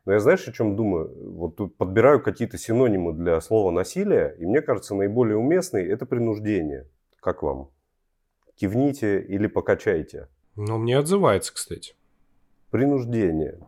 [0.04, 1.10] но я знаешь, о чем думаю?
[1.32, 6.88] Вот тут подбираю какие-то синонимы для слова насилие, и мне кажется, наиболее уместный это принуждение.
[7.20, 7.70] Как вам?
[8.56, 10.28] Кивните или покачайте.
[10.56, 11.94] Ну, мне отзывается, кстати.
[12.70, 13.58] Принуждение.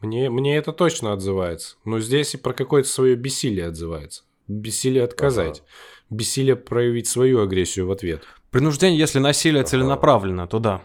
[0.00, 1.76] Мне, мне это точно отзывается.
[1.84, 4.24] Но здесь и про какое-то свое бессилие отзывается.
[4.48, 5.60] Бессилие отказать.
[5.60, 6.16] Ага.
[6.16, 8.22] Бессилие проявить свою агрессию в ответ.
[8.50, 9.70] Принуждение, если насилие ага.
[9.70, 10.82] целенаправленно, то да.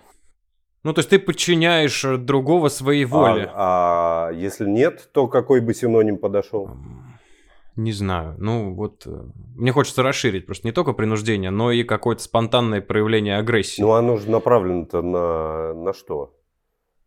[0.83, 3.51] Ну, то есть ты подчиняешь э, другого своей воле.
[3.53, 6.69] А, а если нет, то какой бы синоним подошел?
[7.75, 8.35] Не знаю.
[8.37, 9.09] Ну, вот э,
[9.55, 13.81] мне хочется расширить просто не только принуждение, но и какое-то спонтанное проявление агрессии.
[13.81, 16.35] Ну, оно же направлено-то на, на что?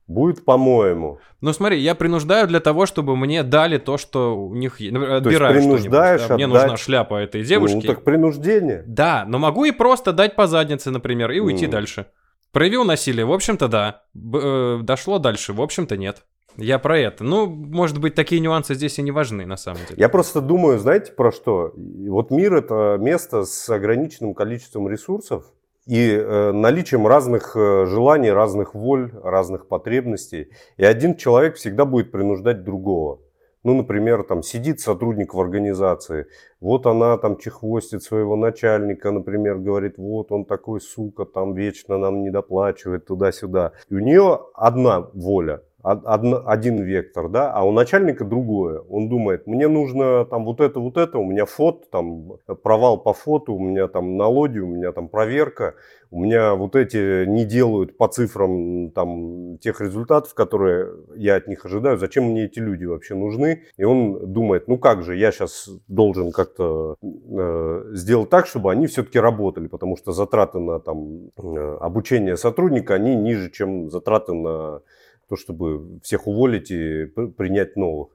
[0.06, 1.20] Будет, по-моему.
[1.40, 4.94] Ну, смотри, я принуждаю для того, чтобы мне дали то, что у них есть.
[4.94, 6.34] Отбираю то есть принуждаешь да?
[6.34, 6.62] Мне отдать...
[6.62, 7.76] нужна шляпа этой девушки.
[7.76, 8.84] Ну, так принуждение.
[8.86, 11.70] Да, но могу и просто дать по заднице, например, и уйти mm.
[11.70, 12.06] дальше.
[12.52, 14.02] Проявил насилие, в общем-то, да.
[14.14, 16.24] Б- э, дошло дальше, в общем-то, нет.
[16.58, 17.24] Я про это.
[17.24, 19.94] Ну, может быть, такие нюансы здесь и не важны, на самом деле.
[19.96, 21.72] Я просто думаю, знаете, про что?
[21.74, 25.46] Вот мир– это место с ограниченным количеством ресурсов
[25.86, 30.50] и э, наличием разных э, желаний, разных воль, разных потребностей.
[30.76, 33.20] И один человек всегда будет принуждать другого.
[33.64, 36.26] Ну, например, там сидит сотрудник в организации,
[36.60, 42.22] вот она там чехвостит своего начальника, например, говорит, вот он такой сука, там вечно нам
[42.22, 43.72] не доплачивает туда-сюда.
[43.88, 48.80] И у нее одна воля, один вектор, да, а у начальника другое.
[48.88, 53.12] Он думает, мне нужно там вот это, вот это, у меня фото, там провал по
[53.12, 55.74] фото, у меня там налоги, у меня там проверка,
[56.12, 61.64] у меня вот эти не делают по цифрам там тех результатов, которые я от них
[61.64, 63.62] ожидаю, зачем мне эти люди вообще нужны?
[63.76, 68.86] И он думает, ну как же, я сейчас должен как-то э, сделать так, чтобы они
[68.86, 74.82] все-таки работали, потому что затраты на там э, обучение сотрудника, они ниже, чем затраты на
[75.28, 78.08] то, чтобы всех уволить и принять новых.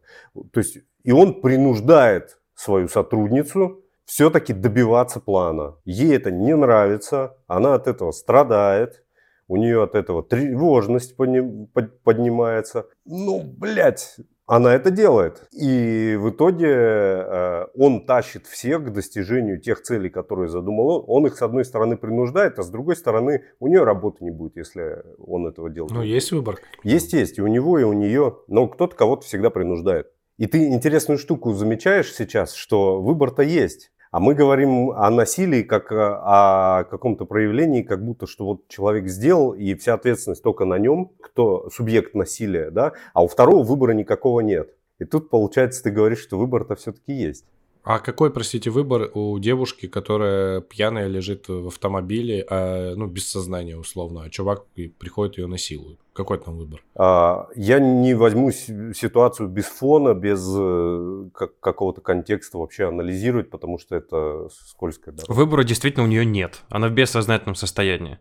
[0.51, 5.75] То есть и он принуждает свою сотрудницу все-таки добиваться плана.
[5.85, 9.03] Ей это не нравится, она от этого страдает,
[9.47, 12.87] у нее от этого тревожность поднимается.
[13.05, 14.17] Ну, блядь,
[14.47, 15.47] она это делает.
[15.51, 21.03] И в итоге э, он тащит всех к достижению тех целей, которые задумал он.
[21.07, 24.55] Он их, с одной стороны, принуждает, а с другой стороны, у нее работы не будет,
[24.55, 25.91] если он этого делает.
[25.91, 26.59] Ну, есть выбор.
[26.83, 27.37] Есть, есть.
[27.37, 28.37] И у него, и у нее.
[28.47, 30.07] Но кто-то кого-то всегда принуждает.
[30.37, 33.91] И ты интересную штуку замечаешь сейчас, что выбор-то есть.
[34.11, 39.51] А мы говорим о насилии как о каком-то проявлении, как будто что вот человек сделал,
[39.53, 44.41] и вся ответственность только на нем, кто субъект насилия, да, а у второго выбора никакого
[44.41, 44.69] нет.
[44.99, 47.45] И тут, получается, ты говоришь, что выбор-то все-таки есть.
[47.89, 53.77] А какой, простите, выбор у девушки, которая пьяная лежит в автомобиле, а, ну, без сознания
[53.77, 54.65] условно, а чувак
[54.99, 55.97] приходит ее насилует?
[56.11, 56.83] Какой там выбор?
[56.95, 61.29] А, я не возьму ситуацию без фона, без э,
[61.61, 65.31] какого-то контекста вообще анализировать, потому что это скользкая дорога.
[65.31, 66.63] Выбора действительно у нее нет.
[66.67, 68.19] Она в бессознательном состоянии.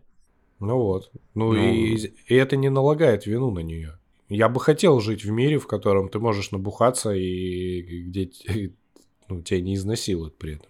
[0.61, 1.11] Ну вот.
[1.33, 1.55] Ну, ну...
[1.55, 3.99] И, и это не налагает вину на нее.
[4.29, 8.29] Я бы хотел жить в мире, в котором ты можешь набухаться и где
[9.29, 10.69] ну, тебя не изнасилуют при этом.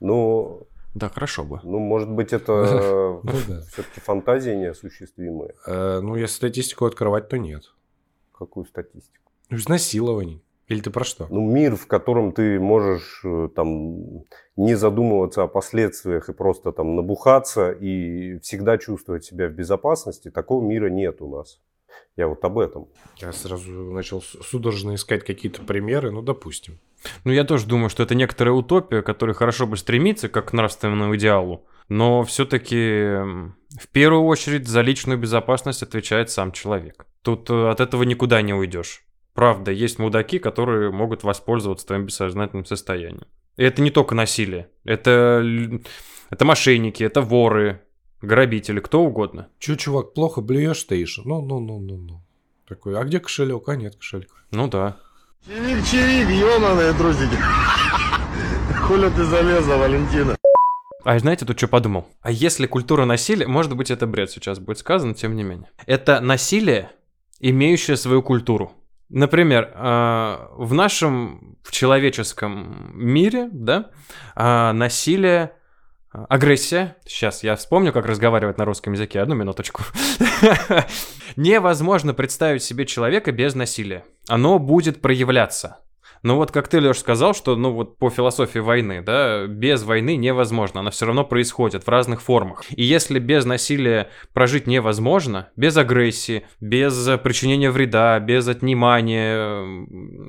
[0.00, 1.60] Ну, да, хорошо бы.
[1.62, 3.32] Ну, может быть, это ну
[3.72, 5.54] все-таки фантазии неосуществимые.
[5.66, 7.72] Э, ну, если статистику открывать, то нет.
[8.36, 9.30] Какую статистику?
[9.50, 10.42] Изнасилований.
[10.68, 11.26] Или ты про что?
[11.28, 14.24] Ну, мир, в котором ты можешь э, там
[14.56, 20.64] не задумываться о последствиях и просто там набухаться и всегда чувствовать себя в безопасности, такого
[20.64, 21.60] мира нет у нас.
[22.16, 22.88] Я вот об этом.
[23.16, 26.78] Я сразу начал судорожно искать какие-то примеры, ну, допустим.
[27.24, 31.16] Ну, я тоже думаю, что это некоторая утопия, которая хорошо бы стремится как к нравственному
[31.16, 31.66] идеалу.
[31.88, 37.06] Но все-таки в первую очередь за личную безопасность отвечает сам человек.
[37.22, 39.04] Тут э, от этого никуда не уйдешь.
[39.34, 43.26] Правда, есть мудаки, которые могут воспользоваться твоим бессознательным состоянием.
[43.56, 44.68] И это не только насилие.
[44.84, 45.42] Это,
[46.30, 47.82] это мошенники, это воры,
[48.20, 49.48] грабители, кто угодно.
[49.58, 51.20] Че, чувак, плохо блюешь стоишь?
[51.24, 52.22] Ну, ну, ну, ну, ну.
[52.66, 53.68] Такой, а где кошелек?
[53.68, 54.34] А нет кошелька.
[54.50, 54.96] Ну да.
[55.44, 57.36] Чирик, ёманые трусики.
[58.86, 60.36] Хуля ты залезла, Валентина.
[61.04, 62.06] А знаете, тут что подумал?
[62.20, 65.68] А если культура насилия, может быть, это бред сейчас будет сказано, тем не менее.
[65.86, 66.92] Это насилие,
[67.40, 68.72] имеющее свою культуру.
[69.08, 73.90] Например, а, в нашем, в человеческом мире, да,
[74.36, 75.54] а, насилие
[76.12, 76.96] Агрессия.
[77.06, 79.20] Сейчас я вспомню, как разговаривать на русском языке.
[79.20, 79.82] Одну минуточку.
[81.36, 84.04] Невозможно представить себе человека без насилия.
[84.28, 85.78] Оно будет проявляться.
[86.22, 90.16] Но вот как ты, Леш, сказал, что, ну вот по философии войны, да, без войны
[90.16, 92.64] невозможно, она все равно происходит в разных формах.
[92.70, 99.62] И если без насилия прожить невозможно, без агрессии, без причинения вреда, без отнимания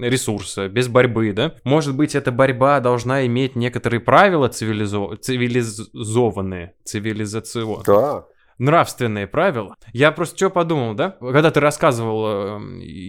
[0.02, 5.16] ресурса, без борьбы, да, может быть, эта борьба должна иметь некоторые правила цивилизо...
[5.18, 7.84] цивилизованные, цивилизационные.
[7.86, 8.26] Да
[8.58, 9.76] нравственные правила.
[9.92, 11.12] Я просто что подумал, да?
[11.20, 12.60] Когда ты рассказывал э,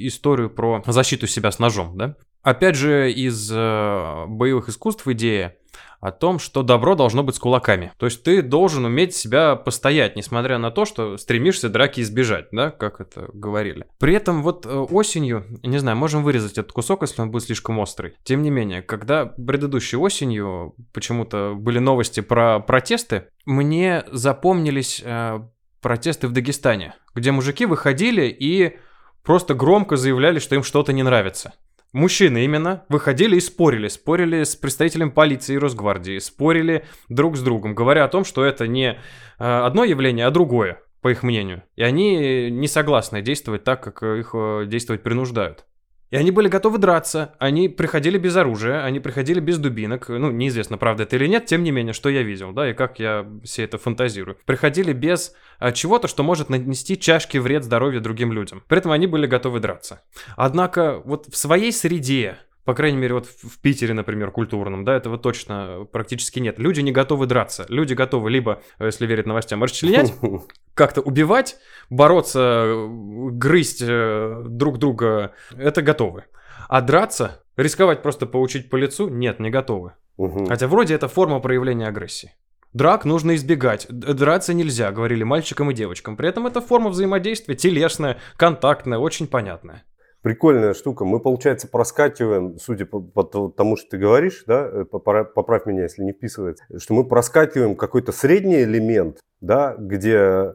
[0.07, 2.17] историю про защиту себя с ножом, да?
[2.43, 5.57] Опять же, из э, боевых искусств идея
[6.05, 7.91] о том, что добро должно быть с кулаками.
[7.97, 12.71] То есть ты должен уметь себя постоять, несмотря на то, что стремишься драки избежать, да,
[12.71, 13.87] как это говорили.
[13.99, 17.79] При этом вот э, осенью, не знаю, можем вырезать этот кусок, если он будет слишком
[17.79, 18.17] острый.
[18.23, 25.41] Тем не менее, когда предыдущей осенью почему-то были новости про протесты, мне запомнились э,
[25.81, 28.77] протесты в Дагестане, где мужики выходили и
[29.23, 31.55] просто громко заявляли, что им что-то не нравится.
[31.95, 33.87] Мужчины именно выходили и спорили.
[33.87, 36.19] Спорили с представителем полиции и Росгвардии.
[36.19, 38.99] Спорили друг с другом, говоря о том, что это не
[39.39, 41.63] а, одно явление, а другое, по их мнению.
[41.77, 45.67] И они не согласны действовать так, как их э, действовать принуждают.
[46.11, 50.79] И они были готовы драться, они приходили без оружия, они приходили без дубинок, ну, неизвестно,
[50.79, 53.65] правда это или нет, тем не менее, что я видел, да, и как я все
[53.65, 54.37] это фантазирую.
[54.47, 58.63] Приходили без а, чего-то, что может нанести чашки вред здоровью другим людям.
[58.69, 60.03] При этом они были готовы драться.
[60.37, 65.19] Однако вот в своей среде, По крайней мере, вот в Питере, например, культурном, да, этого
[65.19, 66.59] точно практически нет.
[66.59, 67.67] Люди не готовы драться.
[67.69, 70.15] Люди готовы либо, э, если верить новостям, расчленять,
[70.75, 71.57] как-то убивать,
[71.91, 75.33] бороться, грызть э, друг друга.
[75.57, 76.25] Это готовы.
[76.69, 79.93] А драться, рисковать просто получить по лицу, нет, не готовы.
[80.17, 80.47] Мгм.
[80.47, 82.33] Хотя вроде это форма проявления агрессии.
[82.73, 83.87] Драк нужно избегать.
[83.89, 86.17] Драться нельзя, говорили мальчикам и девочкам.
[86.17, 89.85] При этом это форма взаимодействия телесная, контактная, очень понятная.
[90.25, 91.05] Прикольная штука.
[91.05, 95.83] Мы, получается, проскакиваем, судя по, по то- тому, что ты говоришь, да, э, поправь меня,
[95.83, 100.55] если не вписывается, что мы проскакиваем какой-то средний элемент, да, где э,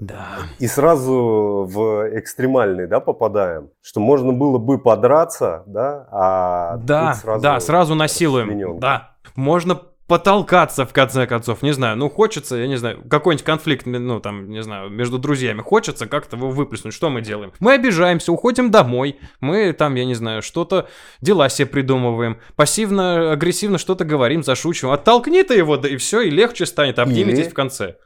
[0.00, 0.26] Да.
[0.58, 7.42] и сразу в экстремальный, да, попадаем, что можно было бы подраться, да, а Да, сразу
[7.44, 8.80] да, сразу насилуем.
[8.80, 9.12] Да.
[9.36, 14.20] Можно потолкаться, в конце концов, не знаю, ну хочется, я не знаю, какой-нибудь конфликт, ну
[14.20, 17.52] там, не знаю, между друзьями, хочется как-то его выплеснуть, что мы делаем?
[17.58, 20.88] Мы обижаемся, уходим домой, мы там, я не знаю, что-то,
[21.20, 26.66] дела себе придумываем, пассивно-агрессивно что-то говорим, зашучиваем, оттолкни ты его, да и все, и легче
[26.66, 27.96] станет, обниметесь Или- в конце.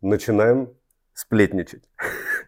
[0.00, 0.70] Начинаем
[1.12, 1.82] сплетничать.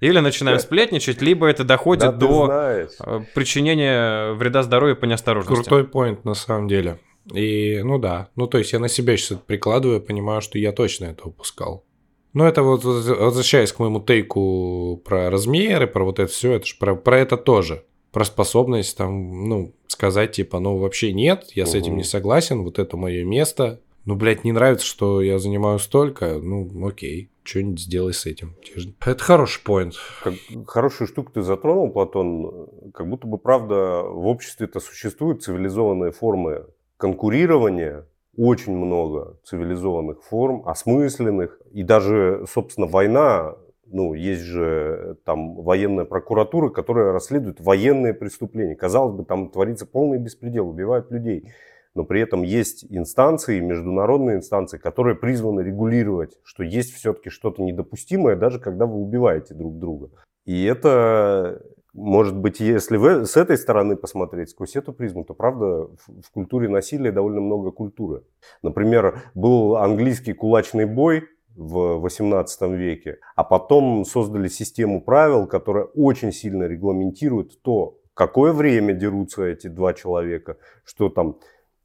[0.01, 2.91] Или начинаем сплетничать, либо это доходит Да, до знаешь.
[3.05, 5.69] э, причинения вреда здоровью по неосторожности.
[5.69, 6.99] Крутой поинт на самом деле.
[7.33, 10.73] И, ну да, ну то есть я на себя сейчас это прикладываю, понимаю, что я
[10.73, 11.85] точно это упускал.
[12.33, 16.77] Ну это вот, возвращаясь к моему тейку про размеры, про вот это все, это же
[16.79, 17.85] про, про это тоже.
[18.11, 22.79] Про способность там, ну, сказать типа, ну вообще нет, я с этим не согласен, вот
[22.79, 23.81] это мое место.
[24.05, 28.57] Ну, блядь, не нравится, что я занимаю столько, ну окей, что-нибудь сделай с этим.
[29.01, 29.95] Это хороший поинт.
[30.23, 30.35] Как
[30.67, 32.69] хорошую штуку ты затронул, Платон.
[32.93, 36.67] Как будто бы, правда, в обществе-то существуют цивилизованные формы
[37.03, 41.61] конкурирования, очень много цивилизованных форм, осмысленных.
[41.73, 48.77] И даже, собственно, война, ну, есть же там военная прокуратура, которая расследует военные преступления.
[48.77, 51.49] Казалось бы, там творится полный беспредел, убивают людей.
[51.97, 58.37] Но при этом есть инстанции, международные инстанции, которые призваны регулировать, что есть все-таки что-то недопустимое,
[58.37, 60.11] даже когда вы убиваете друг друга.
[60.47, 61.61] И это,
[61.95, 66.69] может быть, если вы с этой стороны посмотреть, сквозь эту призму, то, правда, в, культуре
[66.69, 68.23] насилия довольно много культуры.
[68.63, 71.25] Например, был английский кулачный бой
[71.55, 78.95] в 18 веке, а потом создали систему правил, которая очень сильно регламентирует то, какое время
[78.95, 81.39] дерутся эти два человека, что там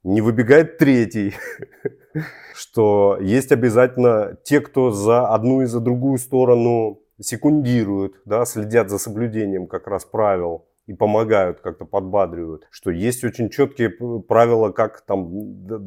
[0.04, 1.34] не выбегает третий,
[2.54, 8.98] что есть обязательно те, кто за одну и за другую сторону секундируют, да, следят за
[8.98, 13.90] соблюдением как раз правил и помогают, как-то подбадривают, что есть очень четкие
[14.20, 15.28] правила, как там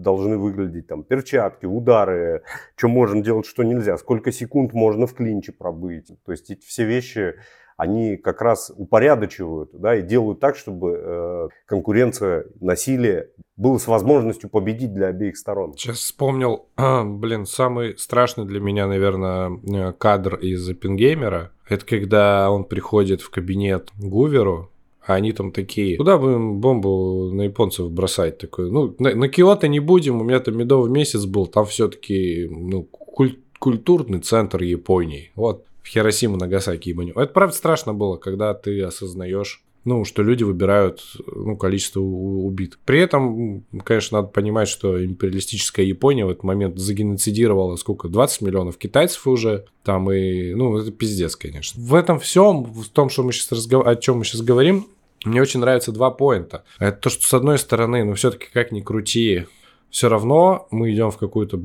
[0.02, 2.44] должны выглядеть там перчатки, удары,
[2.76, 6.12] что можно делать, что нельзя, сколько секунд можно в клинче пробыть.
[6.24, 7.34] То есть эти все вещи,
[7.82, 14.52] они как раз упорядочивают, да, и делают так, чтобы э, конкуренция, насилие было с возможностью
[14.52, 15.74] победить для обеих сторон.
[15.76, 21.54] Сейчас вспомнил, блин, самый страшный для меня, наверное, э, кадр из Оппенгеймера.
[21.68, 24.70] Это когда он приходит в кабинет Гуверу,
[25.04, 28.38] а они там такие, куда будем бомбу на японцев бросать?
[28.38, 32.48] Такой, ну, на, на Киото не будем, у меня там медовый месяц был, там все-таки
[32.48, 35.32] ну, куль- культурный центр Японии.
[35.36, 37.18] Вот, в Хиросиму, Нагасаки ебанем.
[37.18, 42.80] Это правда страшно было, когда ты осознаешь ну, что люди выбирают ну, количество у- убитых.
[42.86, 48.78] При этом, конечно, надо понимать, что империалистическая Япония в этот момент загеноцидировала сколько, 20 миллионов
[48.78, 51.82] китайцев уже, там и, ну, это пиздец, конечно.
[51.82, 53.86] В этом всем, в том, что мы сейчас разгов...
[53.88, 54.86] о чем мы сейчас говорим,
[55.26, 56.64] мне очень нравятся два поинта.
[56.80, 59.46] Это то, что с одной стороны, ну, все-таки как ни крути,
[59.92, 61.62] все равно мы идем в какое-то,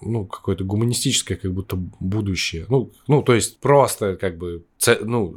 [0.00, 2.66] ну, какое-то гуманистическое как будто будущее.
[2.68, 5.34] Ну, ну то есть просто как бы це- ну,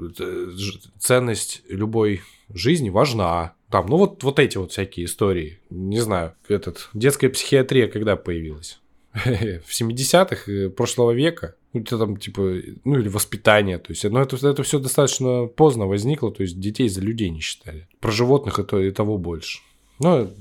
[0.98, 2.22] ценность любой
[2.56, 3.54] жизни важна.
[3.70, 5.60] Там, ну вот, вот эти вот всякие истории.
[5.70, 8.80] Не знаю, этот, детская психиатрия когда появилась?
[9.14, 11.56] В 70-х э, прошлого века.
[11.74, 12.42] Ну, это там, типа,
[12.86, 13.78] ну, или воспитание.
[13.78, 16.32] То есть, ну, это, это все достаточно поздно возникло.
[16.32, 17.88] То есть, детей за людей не считали.
[18.00, 19.60] Про животных это и того больше.
[20.00, 20.32] Ну,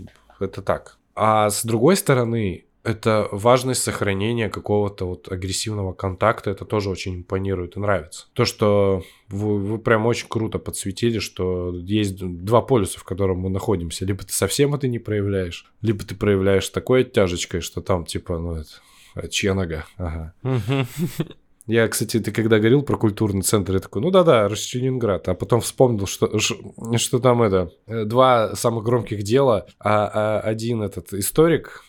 [0.40, 0.97] это так.
[1.20, 7.76] А с другой стороны, это важность сохранения какого-то вот агрессивного контакта, это тоже очень импонирует
[7.76, 8.26] и нравится.
[8.34, 13.50] То, что вы, вы прям очень круто подсветили, что есть два полюса, в котором мы
[13.50, 14.04] находимся.
[14.04, 18.54] Либо ты совсем это не проявляешь, либо ты проявляешь такой оттяжечкой, что там типа, ну
[18.54, 18.70] это,
[19.14, 19.86] а чья нога?
[19.96, 20.34] Ага.
[21.68, 25.28] Я, кстати, ты когда говорил про культурный центр, я такой, ну да-да, Ленинград.
[25.28, 30.82] А потом вспомнил, что, что там это, э, два самых громких дела, а, а один
[30.82, 31.84] этот историк,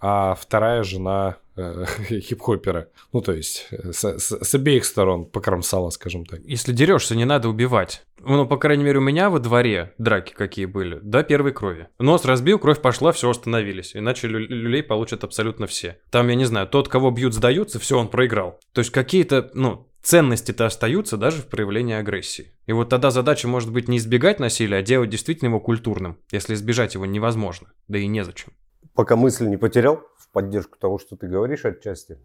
[0.00, 1.36] а вторая жена
[2.08, 2.88] хип-хопера.
[3.12, 6.40] Ну, то есть э, с, с, с обеих сторон покромсала, скажем так.
[6.44, 8.04] Если дерешься, не надо убивать.
[8.20, 11.88] Ну, по крайней мере, у меня во дворе драки какие были, до первой крови.
[11.98, 13.94] Нос разбил, кровь пошла, все остановились.
[13.94, 15.98] Иначе лю- люлей получат абсолютно все.
[16.10, 18.58] Там, я не знаю, тот, кого бьют, сдаются, все, он проиграл.
[18.72, 22.52] То есть какие-то, ну, ценности-то остаются даже в проявлении агрессии.
[22.66, 26.54] И вот тогда задача может быть не избегать насилия, а делать действительно его культурным, если
[26.54, 28.52] избежать его невозможно, да и незачем.
[28.98, 32.18] Пока мысль не потерял, в поддержку того, что ты говоришь отчасти,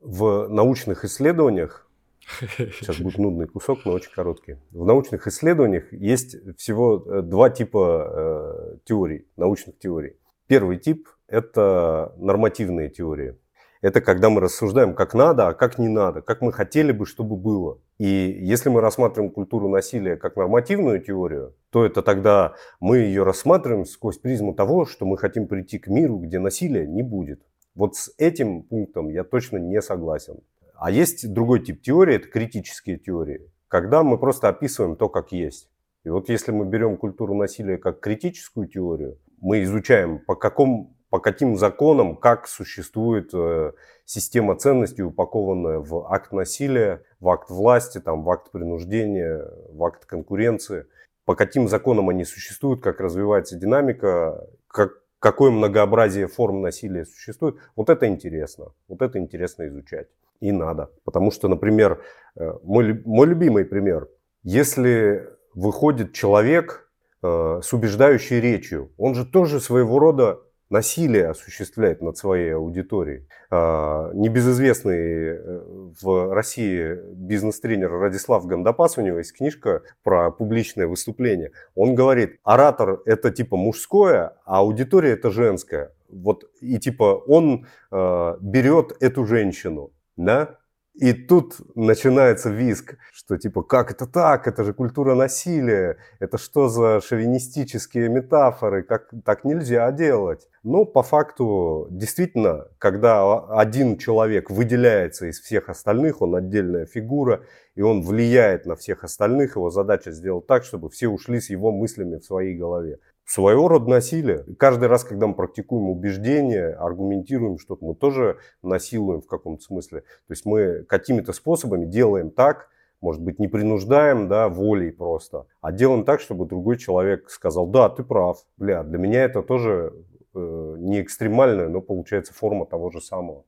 [0.00, 1.90] в научных исследованиях,
[2.38, 8.06] сейчас будет нудный кусок, но очень короткий, в научных исследованиях есть всего э, два типа
[8.14, 10.16] э, теорий, научных теорий.
[10.46, 13.36] Первый тип– это нормативные теории.
[13.80, 17.34] Это когда мы рассуждаем, как надо, а как не надо, как мы хотели бы, чтобы
[17.34, 17.80] было.
[18.02, 23.84] И если мы рассматриваем культуру насилия как нормативную теорию, то это тогда мы ее рассматриваем
[23.84, 27.44] сквозь призму того, что мы хотим прийти к миру, где насилия не будет.
[27.76, 30.40] Вот с этим пунктом я точно не согласен.
[30.74, 35.70] А есть другой тип теории, это критические теории, когда мы просто описываем то, как есть.
[36.02, 41.20] И вот если мы берем культуру насилия как критическую теорию, мы изучаем, по какому по
[41.20, 43.72] каким законам, как существует э,
[44.06, 50.06] система ценностей, упакованная в акт насилия, в акт власти, там, в акт принуждения, в акт
[50.06, 50.86] конкуренции,
[51.26, 57.56] по каким законам они существуют, как развивается динамика, как, какое многообразие форм насилия существует.
[57.76, 60.08] Вот это интересно, вот это интересно изучать.
[60.40, 60.92] И надо.
[61.04, 62.02] Потому что, например,
[62.36, 64.08] э, мой, мой любимый пример.
[64.44, 66.90] Если выходит человек
[67.22, 70.40] э, с убеждающей речью, он же тоже своего рода
[70.72, 73.28] насилие осуществляет над своей аудиторией.
[73.50, 75.60] А, небезызвестный э,
[76.00, 81.52] в России бизнес-тренер Радислав Гандапас, у него есть книжка про публичное выступление.
[81.74, 85.92] Он говорит, оратор это типа мужское, а аудитория это женское.
[86.08, 90.58] Вот и типа он э, берет эту женщину, да,
[90.94, 96.68] и тут начинается виск, что типа, как это так, это же культура насилия, это что
[96.68, 100.48] за шовинистические метафоры, как так нельзя делать.
[100.62, 107.42] Но по факту, действительно, когда один человек выделяется из всех остальных, он отдельная фигура,
[107.74, 111.72] и он влияет на всех остальных, его задача сделать так, чтобы все ушли с его
[111.72, 112.98] мыслями в своей голове
[113.32, 114.44] своего рода насилие.
[114.58, 120.00] Каждый раз, когда мы практикуем убеждения, аргументируем что-то, мы тоже насилуем в каком-то смысле.
[120.00, 122.68] То есть мы какими-то способами делаем так,
[123.00, 127.88] может быть, не принуждаем, да, волей просто, а делаем так, чтобы другой человек сказал, да,
[127.88, 129.94] ты прав, бля, для меня это тоже
[130.34, 133.44] э, не экстремальная, но получается форма того же самого.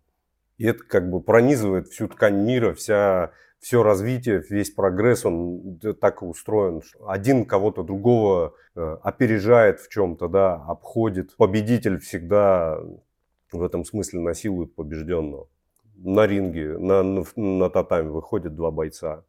[0.57, 3.33] И это как бы пронизывает всю ткань мира, вся
[3.65, 6.83] все развитие, весь прогресс, он так устроен.
[7.07, 11.35] Один кого-то другого э, опережает в чем-то, да, обходит.
[11.39, 12.79] Победитель всегда
[13.51, 15.49] в этом смысле насилует побежденного.
[15.97, 19.25] На ринге, на, на, на татами выходят два бойца.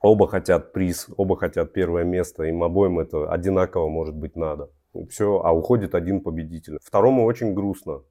[0.00, 2.44] Оба хотят приз, оба хотят первое место.
[2.44, 4.70] Им обоим это одинаково, может быть, надо.
[5.08, 6.78] Все, а уходит один победитель.
[6.80, 8.02] Второму очень грустно.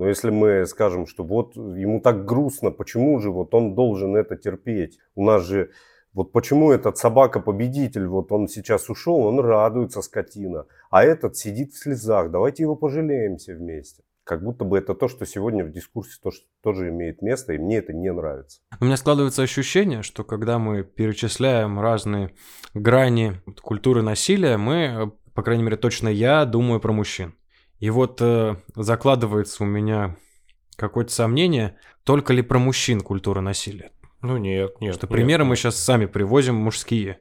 [0.00, 4.34] Но если мы скажем, что вот ему так грустно, почему же вот он должен это
[4.34, 4.98] терпеть?
[5.14, 5.72] У нас же
[6.14, 11.78] вот почему этот собака-победитель, вот он сейчас ушел, он радуется, скотина, а этот сидит в
[11.78, 14.02] слезах, давайте его пожалеем вместе.
[14.24, 17.76] Как будто бы это то, что сегодня в дискурсе тоже, тоже имеет место, и мне
[17.76, 18.62] это не нравится.
[18.80, 22.30] У меня складывается ощущение, что когда мы перечисляем разные
[22.72, 27.34] грани культуры насилия, мы, по крайней мере, точно я думаю про мужчин.
[27.80, 30.16] И вот э, закладывается у меня
[30.76, 33.90] какое-то сомнение, только ли про мужчин культура насилия.
[34.22, 34.94] Ну нет, нет.
[34.94, 35.50] Что нет, примеры нет.
[35.50, 37.20] мы сейчас сами привозим мужские.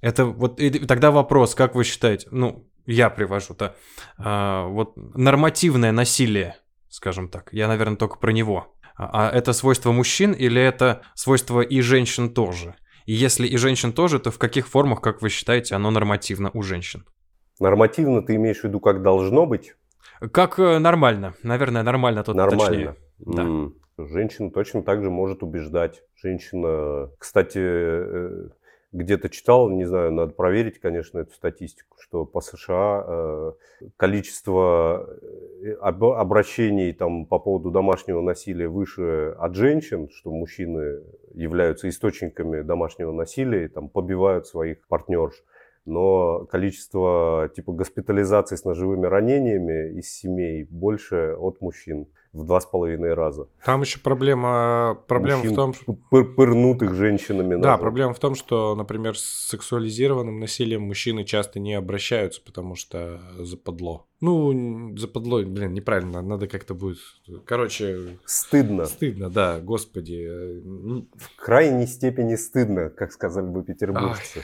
[0.00, 2.28] Это вот и тогда вопрос, как вы считаете?
[2.30, 3.76] Ну, я привожу-то.
[4.16, 6.56] А, вот нормативное насилие,
[6.88, 7.50] скажем так.
[7.52, 8.74] Я, наверное, только про него.
[8.96, 12.76] А, а это свойство мужчин или это свойство и женщин тоже?
[13.04, 16.62] И если и женщин тоже, то в каких формах, как вы считаете, оно нормативно у
[16.62, 17.04] женщин?
[17.60, 19.74] Нормативно ты имеешь в виду, как должно быть?
[20.32, 21.34] Как э, нормально.
[21.42, 22.66] Наверное, нормально тут Нормально.
[22.66, 22.96] точнее.
[23.18, 23.42] Да.
[23.42, 23.74] М.
[23.98, 26.04] Женщина точно так же может убеждать.
[26.16, 28.48] Женщина, кстати, э,
[28.92, 33.52] где-то читал, не знаю, надо проверить, конечно, эту статистику, что по США э,
[33.96, 35.08] количество
[35.80, 41.02] об- обращений там, по поводу домашнего насилия выше от женщин, что мужчины
[41.34, 45.34] являются источниками домашнего насилия, и, там, побивают своих партнерш
[45.88, 52.06] но количество типа госпитализаций с ножевыми ранениями из семей больше от мужчин.
[52.34, 53.48] в два с половиной раза.
[53.64, 57.54] Там еще проблема, проблема Мужчин в том, пыр- пырнутых женщинами.
[57.60, 62.74] Да, на- проблема в том, что, например, с сексуализированным насилием мужчины часто не обращаются, потому
[62.74, 64.07] что западло.
[64.20, 66.98] Ну, западло, блин, неправильно, надо как-то будет...
[67.44, 68.86] Короче, Стыдно.
[68.86, 70.60] стыдно, да, господи.
[71.14, 74.42] В крайней степени стыдно, как сказали бы петербуржцы.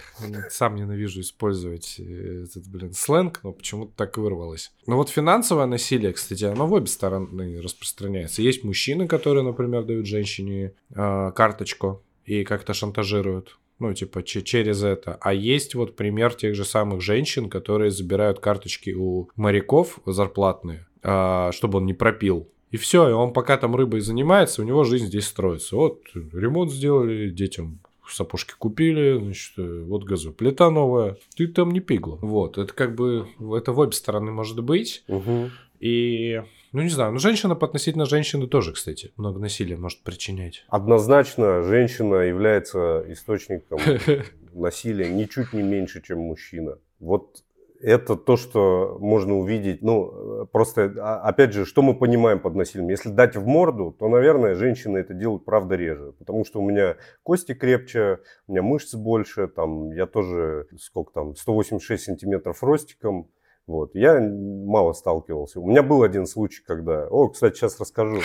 [0.50, 4.72] Сам ненавижу использовать э, этот, блин, сленг, но почему-то так вырвалось.
[4.86, 8.42] Но вот финансовое насилие, кстати, оно в обе стороны распространяется.
[8.42, 13.58] Есть мужчины, которые, например, дают женщине э, карточку и как-то шантажируют.
[13.78, 15.18] Ну, типа, че- через это.
[15.20, 21.50] А есть вот пример тех же самых женщин, которые забирают карточки у моряков зарплатные, а,
[21.52, 22.48] чтобы он не пропил.
[22.70, 25.76] И все, и он пока там рыбой занимается, у него жизнь здесь строится.
[25.76, 32.18] Вот ремонт сделали, детям сапожки купили, значит, э, вот газоплита новая, ты там не пигла.
[32.20, 35.04] Вот, это как бы, это в обе стороны может быть.
[35.08, 35.50] Мгм.
[35.80, 36.42] И,
[36.74, 40.64] ну не знаю, ну женщина по относительно женщины тоже, кстати, много насилия может причинять.
[40.68, 43.78] Однозначно, женщина является источником
[44.52, 46.78] насилия ничуть не меньше, чем мужчина.
[46.98, 47.44] Вот
[47.80, 49.82] это то, что можно увидеть.
[49.82, 52.88] Ну, э, просто, а, опять же, что мы понимаем под насилием?
[52.88, 56.12] Если дать в морду, то, наверное, женщины это делают, правда, реже.
[56.18, 61.36] Потому что у меня кости крепче, у меня мышцы больше, там, я тоже, сколько там,
[61.36, 63.28] 186 сантиметров ростиком.
[63.66, 63.94] Вот.
[63.94, 65.60] Я мало сталкивался.
[65.60, 67.06] У меня был один случай, когда...
[67.08, 68.20] О, кстати, сейчас расскажу.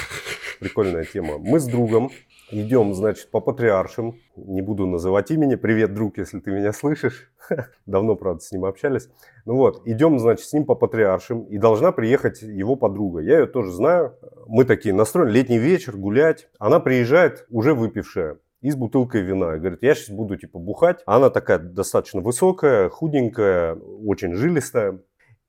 [0.59, 1.37] Прикольная тема.
[1.37, 2.11] Мы с другом
[2.51, 4.15] идем, значит, по патриаршим.
[4.35, 5.55] Не буду называть имени.
[5.55, 7.31] Привет, друг, если ты меня слышишь.
[7.85, 9.09] Давно, правда, с ним общались.
[9.45, 11.43] Ну вот, идем, значит, с ним по патриаршим.
[11.43, 13.21] И должна приехать его подруга.
[13.21, 14.17] Я ее тоже знаю.
[14.47, 15.31] Мы такие настроены.
[15.31, 16.49] Летний вечер, гулять.
[16.59, 19.57] Она приезжает, уже выпившая и с бутылкой вина.
[19.57, 20.99] Говорит, я сейчас буду типа бухать.
[21.05, 24.99] Она такая достаточно высокая, худенькая, очень жилистая.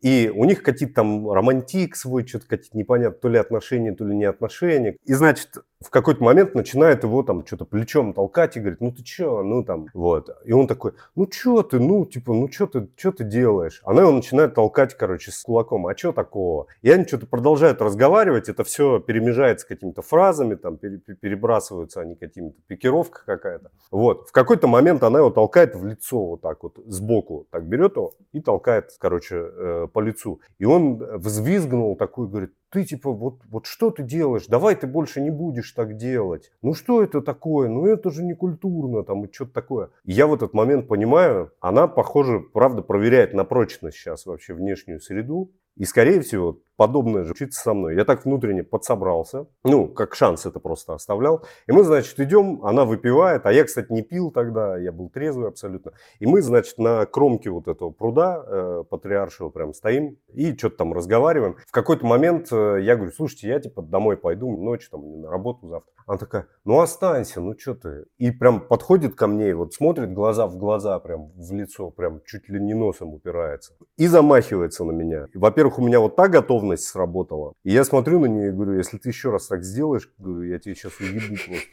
[0.01, 4.17] И у них какие-то там романтик свой, что-то какие-то непонятно, то ли отношения, то ли
[4.17, 4.97] не отношения.
[5.05, 9.03] И, значит, в какой-то момент начинает его там что-то плечом толкать и говорит, ну ты
[9.03, 10.29] чё, ну там, вот.
[10.45, 13.81] И он такой, ну чё ты, ну типа, ну чё ты, чё ты делаешь?
[13.85, 16.67] Она его начинает толкать, короче, с кулаком, а чё такого?
[16.83, 22.15] И они что-то продолжают разговаривать, это все перемежается какими-то фразами, там пере- пере- перебрасываются они
[22.15, 23.71] какими-то, пикировка какая-то.
[23.91, 24.29] Вот.
[24.29, 28.13] В какой-то момент она его толкает в лицо вот так вот, сбоку, так берет его
[28.33, 30.41] и толкает, короче, э, по лицу.
[30.59, 34.47] И он взвизгнул такой, говорит, ты типа, вот, вот что ты делаешь?
[34.47, 36.53] Давай ты больше не будешь так делать.
[36.63, 37.69] Ну что это такое?
[37.69, 39.91] Ну это же не культурно, там, и что-то такое.
[40.05, 45.01] И я в этот момент понимаю, она, похоже, правда проверяет на прочность сейчас вообще внешнюю
[45.01, 45.51] среду.
[45.77, 47.95] И, скорее всего, подобное же случится со мной.
[47.95, 49.47] Я так внутренне подсобрался.
[49.65, 51.45] Ну, как шанс это просто оставлял.
[51.67, 53.45] И мы, значит, идем, она выпивает.
[53.45, 55.93] А я, кстати, не пил тогда, я был трезвый абсолютно.
[56.21, 60.95] И мы, значит, на кромке вот этого пруда э, патриаршего прям стоим и что-то там
[60.95, 61.57] разговариваем.
[61.69, 65.69] В какой-то момент э, я говорю, слушайте, я типа домой пойду, ночью там на работу
[65.69, 65.93] завтра.
[66.07, 68.07] Она такая, ну останься, ну что ты.
[68.17, 72.21] И прям подходит ко мне, и вот смотрит глаза в глаза, прям в лицо, прям
[72.25, 73.75] чуть ли не носом упирается.
[73.97, 75.27] И замахивается на меня.
[75.33, 77.53] И, Во-первых, у меня вот та готовность сработала.
[77.65, 80.59] И я смотрю на нее и говорю, если ты еще раз так сделаешь, говорю, я
[80.59, 81.69] тебе сейчас уебу просто.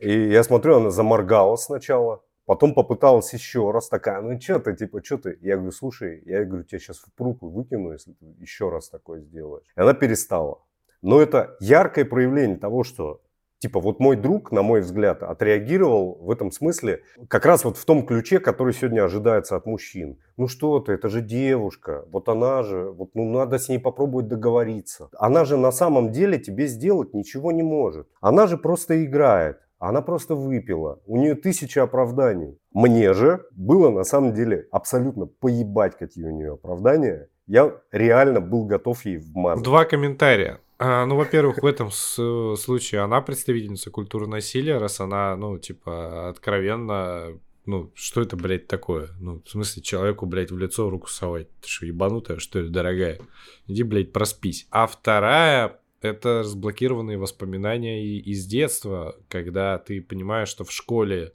[0.00, 2.24] И я смотрю, она заморгала сначала.
[2.44, 5.38] Потом попыталась еще раз такая, ну что ты, типа, что ты?
[5.42, 9.20] Я говорю, слушай, я говорю, тебя сейчас в пруд выкину, если ты еще раз такое
[9.20, 9.68] сделаешь.
[9.76, 10.58] И она перестала.
[11.02, 13.20] Но это яркое проявление того, что
[13.62, 17.84] Типа вот мой друг, на мой взгляд, отреагировал в этом смысле как раз вот в
[17.84, 20.18] том ключе, который сегодня ожидается от мужчин.
[20.36, 24.26] Ну что ты, это же девушка, вот она же, вот ну надо с ней попробовать
[24.26, 25.10] договориться.
[25.16, 28.08] Она же на самом деле тебе сделать ничего не может.
[28.20, 29.58] Она же просто играет.
[29.78, 30.98] Она просто выпила.
[31.06, 32.58] У нее тысяча оправданий.
[32.72, 37.28] Мне же было на самом деле абсолютно поебать, какие у нее оправдания.
[37.46, 39.64] Я реально был готов ей вмазать.
[39.64, 40.58] Два комментария.
[40.84, 47.38] А, ну, во-первых, в этом случае она представительница культуры насилия, раз она, ну, типа, откровенно,
[47.66, 49.10] ну, что это, блядь, такое?
[49.20, 51.46] Ну, в смысле, человеку, блядь, в лицо руку совать?
[51.60, 53.20] Ты что, ебанутая, что ли, дорогая?
[53.68, 54.66] Иди, блядь, проспись.
[54.72, 61.32] А вторая, это разблокированные воспоминания и- из детства, когда ты понимаешь, что в школе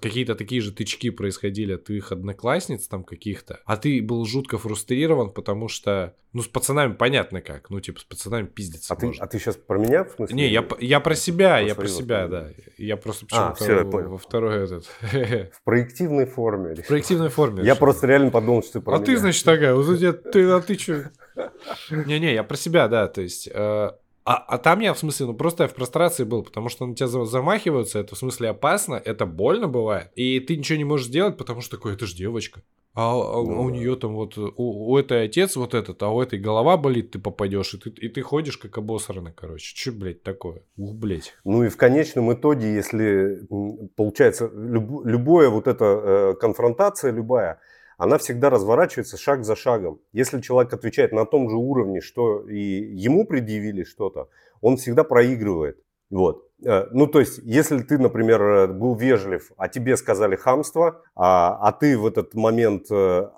[0.00, 5.30] какие-то такие же тычки происходили от твоих одноклассниц там каких-то, а ты был жутко фрустрирован,
[5.30, 9.26] потому что, ну, с пацанами понятно как, ну, типа, с пацанами пиздиться А ты, а
[9.26, 10.34] ты сейчас про меня, в смысле?
[10.36, 12.48] Не, я, я про себя, Про я про себя, да.
[12.78, 14.08] Я просто А, почему-то всё, я во- понял.
[14.10, 14.86] во второй этот...
[15.52, 16.74] В проективной форме.
[16.76, 17.62] В проективной форме.
[17.62, 20.44] Я просто реально подумал, что ты про А ты, значит, такая, вот у тебя, ты,
[20.48, 21.10] а ты что?
[21.90, 23.48] Не-не, я про себя, да, то есть...
[23.52, 23.90] э,
[24.24, 26.94] а, а там я, в смысле, ну просто я в прострации был, потому что на
[26.94, 31.06] тебя за- замахиваются, это в смысле опасно, это больно бывает, и ты ничего не можешь
[31.06, 32.62] сделать, потому что такой, это же девочка.
[32.92, 33.76] А, а у- Ну у да.
[33.76, 37.20] нее там вот, у, у этой отец вот этот, а у этой голова болит, ты
[37.20, 39.74] попадешь, и ты, и ты ходишь как обосранный, короче.
[39.76, 40.62] Че, блядь, такое?
[40.76, 41.32] Ух, блядь.
[41.44, 43.46] Ну и в конечном итоге, если
[43.96, 47.60] получается люб- любое вот эта э, конфронтация, любая,
[48.00, 50.00] она всегда разворачивается шаг за шагом.
[50.14, 54.30] Если человек отвечает на том же уровне, что и ему предъявили что-то,
[54.62, 55.76] он всегда проигрывает.
[56.08, 56.48] Вот.
[56.64, 61.58] Э, Ну, то есть, если ты, например, э, был вежлив, а тебе сказали хамство, а,
[61.60, 63.28] а ты в этот момент э,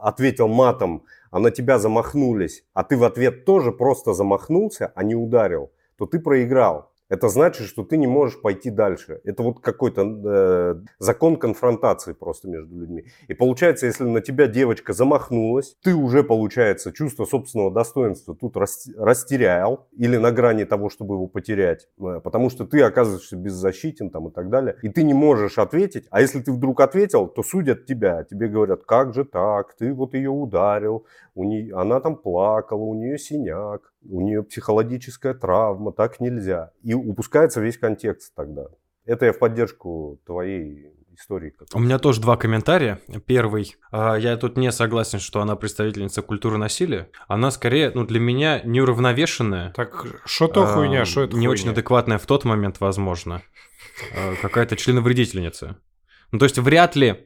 [0.00, 1.02] ответил матом,
[1.32, 6.06] а на тебя замахнулись, а ты в ответ тоже просто замахнулся, а не ударил, то
[6.06, 6.91] ты проиграл.
[7.12, 9.20] Это значит, что ты не можешь пойти дальше.
[9.24, 13.04] Это вот какой-то э, закон конфронтации просто между людьми.
[13.28, 18.88] И получается, если на тебя девочка замахнулась, ты уже, получается, чувство собственного достоинства тут рас-
[18.96, 24.28] растерял или на грани того, чтобы его потерять, э, потому что ты оказываешься беззащитен там
[24.28, 26.06] и так далее, и ты не можешь ответить.
[26.10, 28.24] А если ты вдруг ответил, то судят тебя.
[28.24, 31.04] Тебе говорят, как же так, ты вот ее ударил,
[31.34, 36.70] у нее, она там плакала, у нее синяк, у нее психологическая травма, так нельзя.
[36.82, 38.66] И упускается весь контекст тогда.
[39.04, 41.52] Это я в поддержку твоей истории.
[41.74, 43.00] У меня тоже два комментария.
[43.26, 43.76] Первый.
[43.90, 47.10] а, Я тут не согласен, что она представительница культуры насилия.
[47.28, 49.72] Она скорее, ну, для меня неуравновешенная.
[49.72, 51.50] Так, что то а, хуйня, что это Не хуйня?
[51.50, 53.42] очень адекватная в тот момент, возможно.
[54.16, 55.78] а, Какая-то членовредительница.
[56.30, 57.08] Ну, то есть вряд ли...
[57.08, 57.16] э,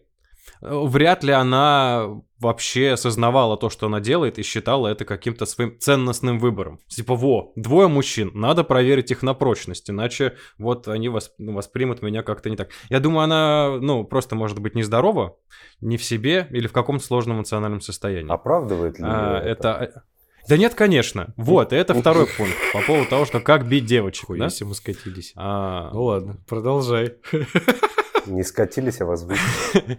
[0.63, 2.09] Вряд ли она
[2.39, 6.81] вообще осознавала то, что она делает, и считала это каким-то своим ценностным выбором.
[6.89, 12.03] Типа, во, двое мужчин, надо проверить их на прочность, иначе вот они вос- ну, воспримут
[12.03, 12.69] меня как-то не так.
[12.91, 15.37] Я думаю, она, ну, просто может быть нездорова,
[15.81, 18.31] не в себе или в каком-то сложном эмоциональном состоянии.
[18.31, 20.05] Оправдывает ли А, её это...
[20.49, 21.35] Да нет, конечно.
[21.37, 24.45] Вот, это второй пункт по поводу того, что как бить девочек, Хуй, да?
[24.45, 25.33] если мы скатились.
[25.37, 27.15] А, Ну ладно, продолжай.
[28.27, 29.37] Не скатились, а вы...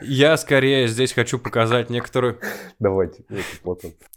[0.00, 2.40] Я скорее здесь хочу показать некоторую...
[2.78, 3.24] Давайте.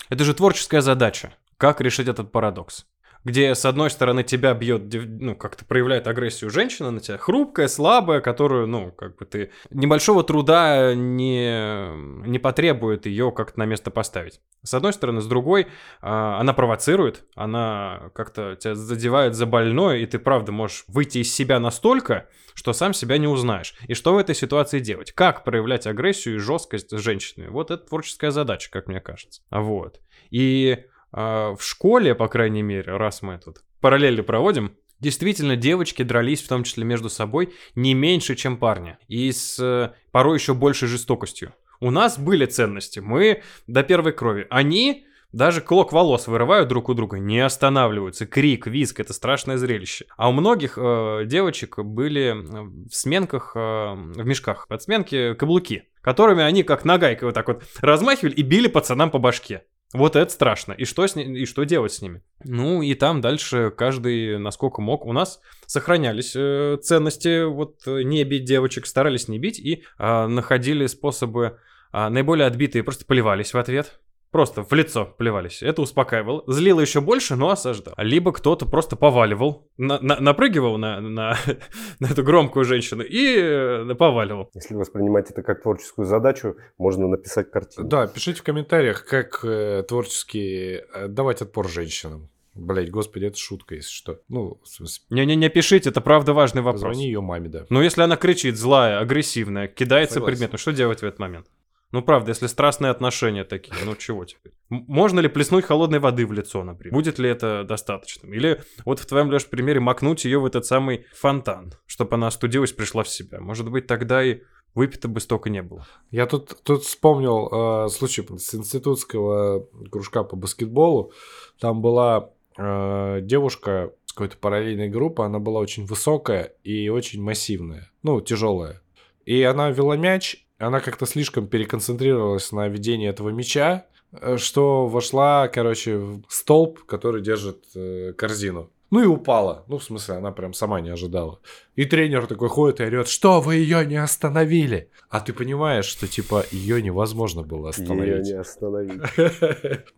[0.09, 1.33] Это же творческая задача.
[1.57, 2.85] Как решить этот парадокс?
[3.23, 8.19] Где, с одной стороны, тебя бьет, ну, как-то проявляет агрессию женщина на тебя, хрупкая, слабая,
[8.19, 14.41] которую, ну, как бы ты небольшого труда не, не потребует ее как-то на место поставить.
[14.63, 15.67] С одной стороны, с другой,
[16.01, 21.33] а, она провоцирует, она как-то тебя задевает за больное, и ты, правда, можешь выйти из
[21.33, 23.75] себя настолько, что сам себя не узнаешь.
[23.87, 25.11] И что в этой ситуации делать?
[25.11, 27.49] Как проявлять агрессию и жесткость с женщинами?
[27.49, 29.41] Вот это творческая задача, как мне кажется.
[29.49, 29.99] Вот.
[30.29, 36.47] И в школе, по крайней мере, раз мы тут параллели проводим, действительно девочки дрались в
[36.47, 38.97] том числе между собой не меньше, чем парни.
[39.07, 41.53] И с э, порой еще большей жестокостью.
[41.79, 44.47] У нас были ценности, мы до первой крови.
[44.49, 48.25] Они даже клок волос вырывают друг у друга, не останавливаются.
[48.25, 50.05] Крик, визг, это страшное зрелище.
[50.15, 55.89] А у многих э, девочек были э, в сменках, э, в мешках, под сменки каблуки,
[56.01, 59.63] которыми они как нагайкой вот так вот размахивали и били пацанам по башке.
[59.93, 60.73] Вот это страшно.
[60.73, 62.23] И что, с ни- и что делать с ними?
[62.43, 65.05] Ну, и там дальше каждый насколько мог.
[65.05, 70.27] У нас сохранялись э, ценности, вот э, не бить девочек, старались не бить и а,
[70.27, 71.59] находили способы
[71.91, 73.99] а, наиболее отбитые, просто поливались в ответ.
[74.33, 75.61] Просто в лицо плевались.
[75.61, 76.43] Это успокаивало.
[76.47, 77.93] Злило еще больше, но осаждал.
[77.97, 81.37] Либо кто-то просто поваливал, на- на- напрыгивал на, на,
[81.99, 84.49] на эту громкую женщину и э, поваливал.
[84.55, 87.87] Если воспринимать это как творческую задачу, можно написать картину.
[87.87, 92.27] Да, пишите в комментариях, как э, творчески э, давать отпор женщинам.
[92.55, 94.19] Блять, господи, это шутка, если что.
[94.29, 96.81] Ну, в смысле, Не-не-не, пишите, это правда важный вопрос.
[96.81, 97.65] позвони ее маме, да.
[97.69, 100.31] Но если она кричит, злая, агрессивная, кидается Согласен.
[100.37, 101.45] предметом, что делать в этот момент?
[101.93, 104.51] Ну, правда, если страстные отношения такие, ну чего теперь?
[104.69, 106.91] Можно ли плеснуть холодной воды в лицо, например?
[106.91, 108.33] Будет ли это достаточным?
[108.33, 112.71] Или вот в твоем, Леш, примере макнуть ее в этот самый фонтан, чтобы она остудилась,
[112.73, 113.39] пришла в себя?
[113.39, 114.41] Может быть, тогда и
[114.73, 115.85] выпито бы столько не было.
[116.09, 121.13] Я тут, тут вспомнил э, случай с институтского кружка по баскетболу.
[121.59, 127.91] Там была э, девушка с какой-то параллельной группы, она была очень высокая и очень массивная,
[128.01, 128.81] ну, тяжелая.
[129.25, 135.47] И она вела мяч, она как-то слишком переконцентрировалась на ведении этого мяча, э, что вошла,
[135.47, 138.69] короче, в столб, который держит э, корзину.
[138.91, 139.63] Ну и упала.
[139.67, 141.39] Ну, в смысле, она прям сама не ожидала.
[141.75, 144.91] И тренер такой ходит и орет, что вы ее не остановили?
[145.09, 148.25] А ты понимаешь, что типа ее невозможно было Ее остановить.
[148.27, 149.01] не остановить.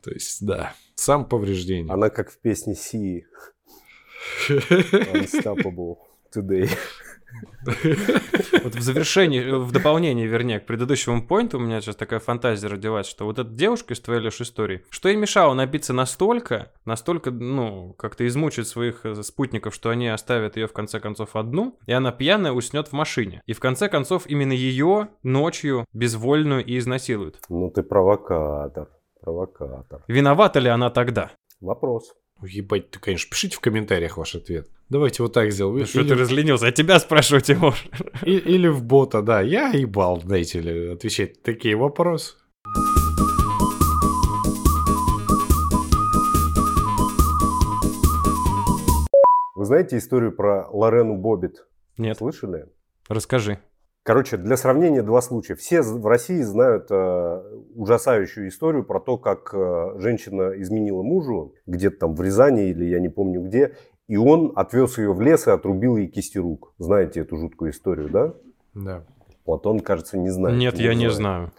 [0.01, 1.91] То есть, да, сам повреждение.
[1.93, 3.26] Она как в песне Си.
[4.49, 5.97] Unstoppable
[6.34, 6.70] today.
[8.64, 13.06] Вот в завершении, в дополнение, вернее, к предыдущему поинту у меня сейчас такая фантазия родилась,
[13.06, 17.94] что вот эта девушка из твоей лишь истории, что ей мешало напиться настолько, настолько, ну,
[17.94, 22.12] как-то измучить своих э, спутников, что они оставят ее в конце концов одну, и она
[22.12, 23.42] пьяная уснет в машине.
[23.46, 27.40] И в конце концов именно ее ночью безвольную и изнасилуют.
[27.50, 28.90] Ну ты провокатор,
[29.22, 30.04] провокатор.
[30.08, 31.32] Виновата ли она тогда?
[31.62, 32.14] Вопрос.
[32.46, 34.68] Ебать, ты, конечно, пишите в комментариях ваш ответ.
[34.90, 35.80] Давайте вот так сделаем.
[35.80, 36.68] Да Что Или- ты разленился?
[36.68, 37.76] А тебя спрашиваю, Тимур.
[38.24, 39.42] и- или в бота, да.
[39.42, 42.34] Я ебал, знаете ли, отвечать на такие вопросы.
[49.56, 51.66] Вы знаете историю про Лорену Боббит?
[51.98, 52.68] Нет, Слышали?
[53.08, 53.60] расскажи.
[54.06, 55.56] Короче, для сравнения два случая.
[55.56, 57.41] Все в России знают э,
[57.74, 62.99] ужасающую историю про то, как э, женщина изменила мужу где-то там в Рязани или я
[62.99, 63.74] не помню где,
[64.08, 66.76] и он отвез ее в лес и отрубил ей кисти рук.
[66.78, 68.34] Знаете эту жуткую историю, да?
[68.76, 69.03] Да.
[69.43, 70.56] Платон, кажется, не знает.
[70.56, 71.16] Нет, я не знает.
[71.16, 71.51] знаю.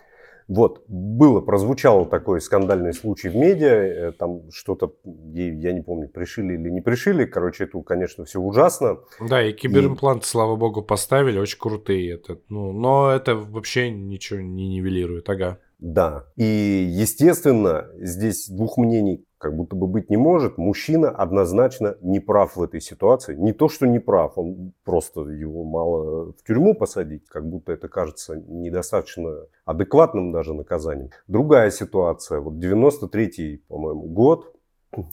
[0.48, 6.54] Вот, было, прозвучал такой скандальный случай в медиа, э, там что-то, я не помню, пришили
[6.54, 8.98] или не пришили, короче, это, конечно, все ужасно.
[9.20, 12.14] Да, и киберимпланты, слава богу, поставили, очень крутые.
[12.14, 15.58] Это, ну, но это вообще ничего не нивелирует, ага.
[15.78, 16.24] Да.
[16.36, 20.58] И, естественно, здесь двух мнений как будто бы быть не может.
[20.58, 23.36] Мужчина однозначно не прав в этой ситуации.
[23.36, 27.86] Не то, что не прав, он просто его мало в тюрьму посадить, как будто это
[27.88, 31.10] кажется недостаточно адекватным даже наказанием.
[31.28, 32.40] Другая ситуация.
[32.40, 34.52] Вот 93-й, по-моему, год,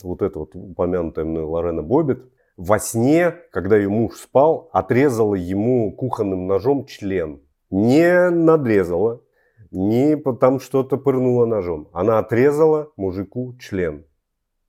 [0.01, 2.23] вот эта вот упомянутая мной Лорена Боббит,
[2.57, 7.39] во сне, когда ее муж спал, отрезала ему кухонным ножом член.
[7.69, 9.21] Не надрезала,
[9.69, 11.87] не там что-то пырнула ножом.
[11.93, 14.05] Она отрезала мужику член.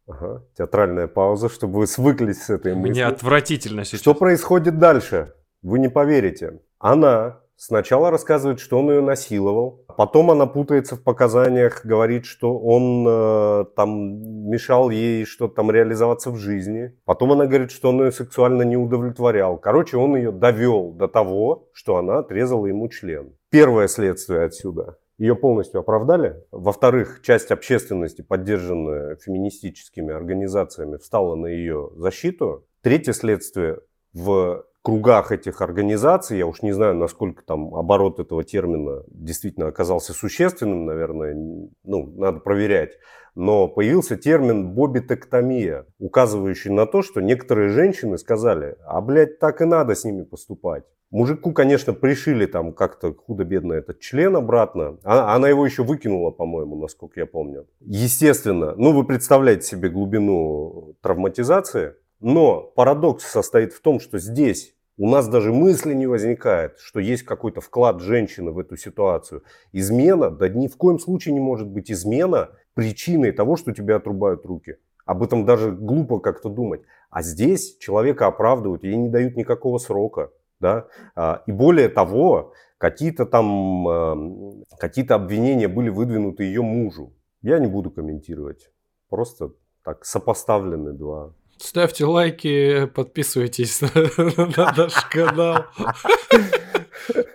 [0.06, 2.92] Ага, театральная пауза, чтобы вы свыклись с этой мыслью.
[2.92, 4.00] Мне отвратительно сейчас.
[4.00, 5.34] Что происходит дальше?
[5.62, 6.60] Вы не поверите.
[6.78, 13.06] Она сначала рассказывает, что он ее насиловал, потом она путается в показаниях, говорит, что он
[13.08, 16.92] э, там мешал ей что-то там реализоваться в жизни.
[17.04, 19.56] Потом она говорит, что он ее сексуально не удовлетворял.
[19.56, 23.32] Короче, он ее довел до того, что она отрезала ему член.
[23.50, 24.98] Первое следствие отсюда.
[25.18, 26.42] Ее полностью оправдали.
[26.50, 32.66] Во-вторых, часть общественности, поддержанная феминистическими организациями, встала на ее защиту.
[32.82, 33.78] Третье следствие
[34.12, 40.12] в кругах этих организаций, я уж не знаю, насколько там оборот этого термина действительно оказался
[40.12, 41.34] существенным, наверное,
[41.84, 42.98] ну, надо проверять,
[43.34, 49.64] но появился термин бобитектомия, указывающий на то, что некоторые женщины сказали, а, блядь, так и
[49.64, 50.84] надо с ними поступать.
[51.10, 54.98] Мужику, конечно, пришили там как-то худо-бедно этот член обратно.
[55.04, 57.66] А- Она его еще выкинула, по-моему, насколько я помню.
[57.80, 61.94] Естественно, ну вы представляете себе глубину травматизации.
[62.20, 67.24] Но парадокс состоит в том, что здесь у нас даже мысли не возникает, что есть
[67.24, 69.42] какой-то вклад женщины в эту ситуацию.
[69.72, 74.44] Измена, да ни в коем случае не может быть измена причиной того, что тебе отрубают
[74.44, 74.76] руки.
[75.06, 76.82] Об этом даже глупо как-то думать.
[77.10, 80.30] А здесь человека оправдывают, ей не дают никакого срока.
[80.60, 80.86] Да?
[81.14, 87.12] А, И более того, какие-то там эм, какие-то обвинения были выдвинуты ее мужу.
[87.42, 88.70] Я не буду комментировать.
[89.10, 89.52] Просто
[89.84, 91.32] так сопоставлены два.
[91.58, 93.88] Ставьте лайки, подписывайтесь на,
[94.56, 95.64] на наш канал.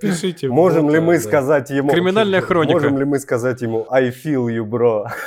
[0.01, 0.49] Пишите.
[0.49, 1.22] Можем ли мы да.
[1.22, 1.89] сказать ему...
[1.89, 2.74] Криминальная хроника.
[2.74, 5.05] Можем ли мы сказать ему I feel you, bro?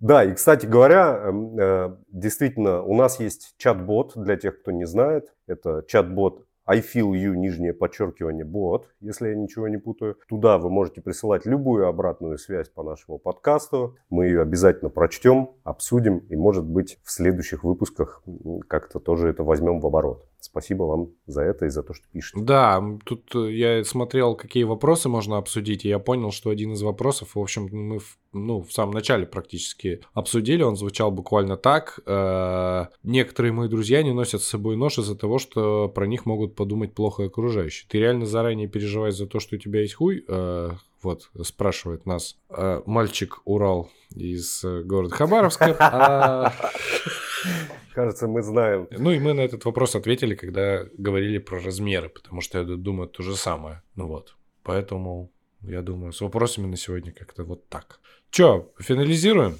[0.00, 4.86] Да, и, кстати говоря, эм, э, действительно, у нас есть чат-бот, для тех, кто не
[4.86, 5.34] знает.
[5.46, 10.16] Это чат-бот I feel you, нижнее подчеркивание, бот, если я ничего не путаю.
[10.28, 13.96] Туда вы можете присылать любую обратную связь по нашему подкасту.
[14.08, 18.22] Мы ее обязательно прочтем, обсудим и, может быть, в следующих выпусках
[18.68, 20.29] как-то тоже это возьмем в оборот.
[20.40, 22.40] Спасибо вам за это и за то, что пишете.
[22.42, 26.82] Да, тут э, я смотрел, какие вопросы можно обсудить, и я понял, что один из
[26.82, 32.00] вопросов, в общем, мы в, ну, в самом начале практически обсудили, он звучал буквально так.
[32.06, 36.54] э, Некоторые мои друзья не носят с собой нож из-за того, что про них могут
[36.54, 37.86] подумать плохо окружающие.
[37.88, 40.24] Ты реально заранее переживаешь за то, что у тебя есть хуй?
[40.26, 40.70] Э,
[41.02, 46.52] Вот, спрашивает нас э, мальчик Урал из города Хабаровска.
[47.94, 48.88] Кажется, мы знаем.
[48.90, 53.08] Ну и мы на этот вопрос ответили, когда говорили про размеры, потому что я думаю,
[53.08, 53.82] то же самое.
[53.96, 54.36] Ну вот.
[54.62, 55.30] Поэтому
[55.62, 58.00] я думаю, с вопросами на сегодня как-то вот так.
[58.30, 59.58] Че, финализируем?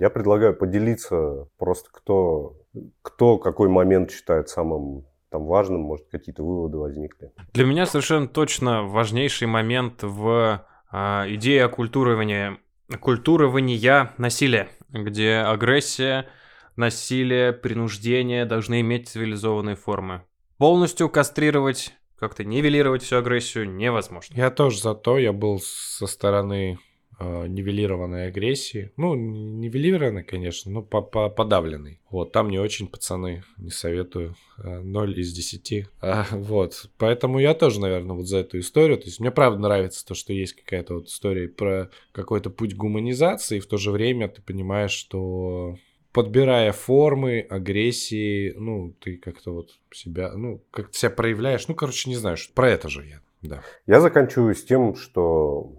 [0.00, 2.56] Я предлагаю поделиться просто кто,
[3.02, 7.32] кто какой момент считает самым там важным, может какие-то выводы возникли.
[7.52, 12.58] Для меня совершенно точно важнейший момент в а, идее оккультуривания,
[12.92, 16.28] оккультуривания насилия, где агрессия
[16.76, 20.22] насилие, принуждение должны иметь цивилизованные формы.
[20.58, 24.34] Полностью кастрировать, как-то нивелировать всю агрессию невозможно.
[24.34, 26.78] Я тоже за то, я был со стороны
[27.18, 28.92] э, нивелированной агрессии.
[28.96, 32.00] Ну, нивелированной, конечно, но по -по подавленной.
[32.10, 34.34] Вот, там не очень, пацаны, не советую.
[34.58, 35.86] Э, 0 из 10.
[36.00, 38.98] А, вот, поэтому я тоже, наверное, вот за эту историю.
[38.98, 43.58] То есть мне правда нравится то, что есть какая-то вот история про какой-то путь гуманизации,
[43.58, 45.76] и в то же время ты понимаешь, что
[46.12, 51.68] подбирая формы агрессии, ну, ты как-то вот себя, ну, как себя проявляешь.
[51.68, 53.62] Ну, короче, не знаю, что про это же я, да.
[53.86, 55.77] Я заканчиваю с тем, что,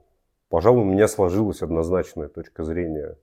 [0.50, 3.18] пожалуй, у меня сложилась однозначная точка зрения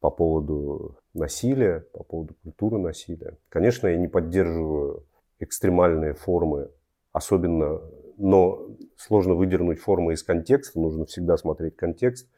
[0.00, 3.36] по поводу насилия, по поводу культуры насилия.
[3.48, 5.04] Конечно, я не поддерживаю
[5.38, 6.70] экстремальные формы,
[7.12, 7.80] особенно,
[8.16, 12.28] но сложно выдернуть формы из контекста, нужно всегда смотреть контекст.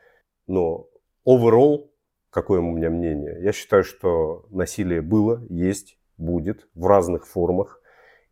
[0.47, 0.89] Но
[1.27, 1.93] overall
[2.33, 3.39] какое у меня мнение.
[3.43, 7.81] Я считаю, что насилие было, есть, будет в разных формах.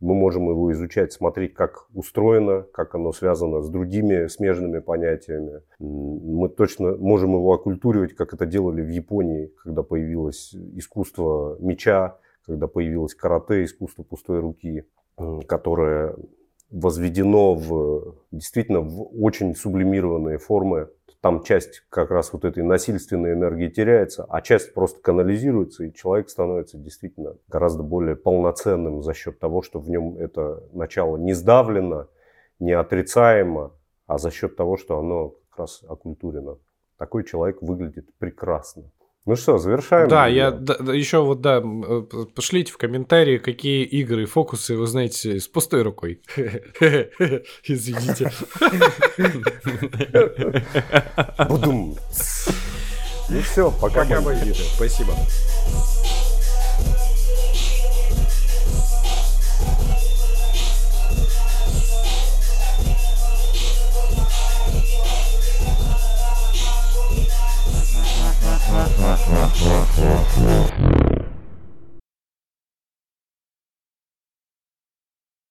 [0.00, 5.62] Мы можем его изучать, смотреть, как устроено, как оно связано с другими смежными понятиями.
[5.78, 12.66] Мы точно можем его оккультуривать, как это делали в Японии, когда появилось искусство меча, когда
[12.66, 14.84] появилось карате, искусство пустой руки,
[15.46, 16.16] которое
[16.70, 20.88] возведено в действительно в очень сублимированные формы
[21.20, 26.30] там часть как раз вот этой насильственной энергии теряется, а часть просто канализируется, и человек
[26.30, 32.08] становится действительно гораздо более полноценным за счет того, что в нем это начало не сдавлено,
[32.58, 33.72] не отрицаемо,
[34.06, 36.58] а за счет того, что оно как раз окультурено.
[36.96, 38.84] Такой человек выглядит прекрасно.
[39.30, 40.08] Ну что, завершаем?
[40.08, 42.02] Да, я да, еще вот, да, э,
[42.34, 46.20] пошлите в комментарии, какие игры и фокусы вы знаете с пустой рукой.
[47.62, 48.32] Извините.
[51.48, 51.96] Будум.
[53.28, 54.20] Ну все, пока, Пока,
[54.74, 55.14] Спасибо.
[69.00, 70.99] シャツシャツシャツ。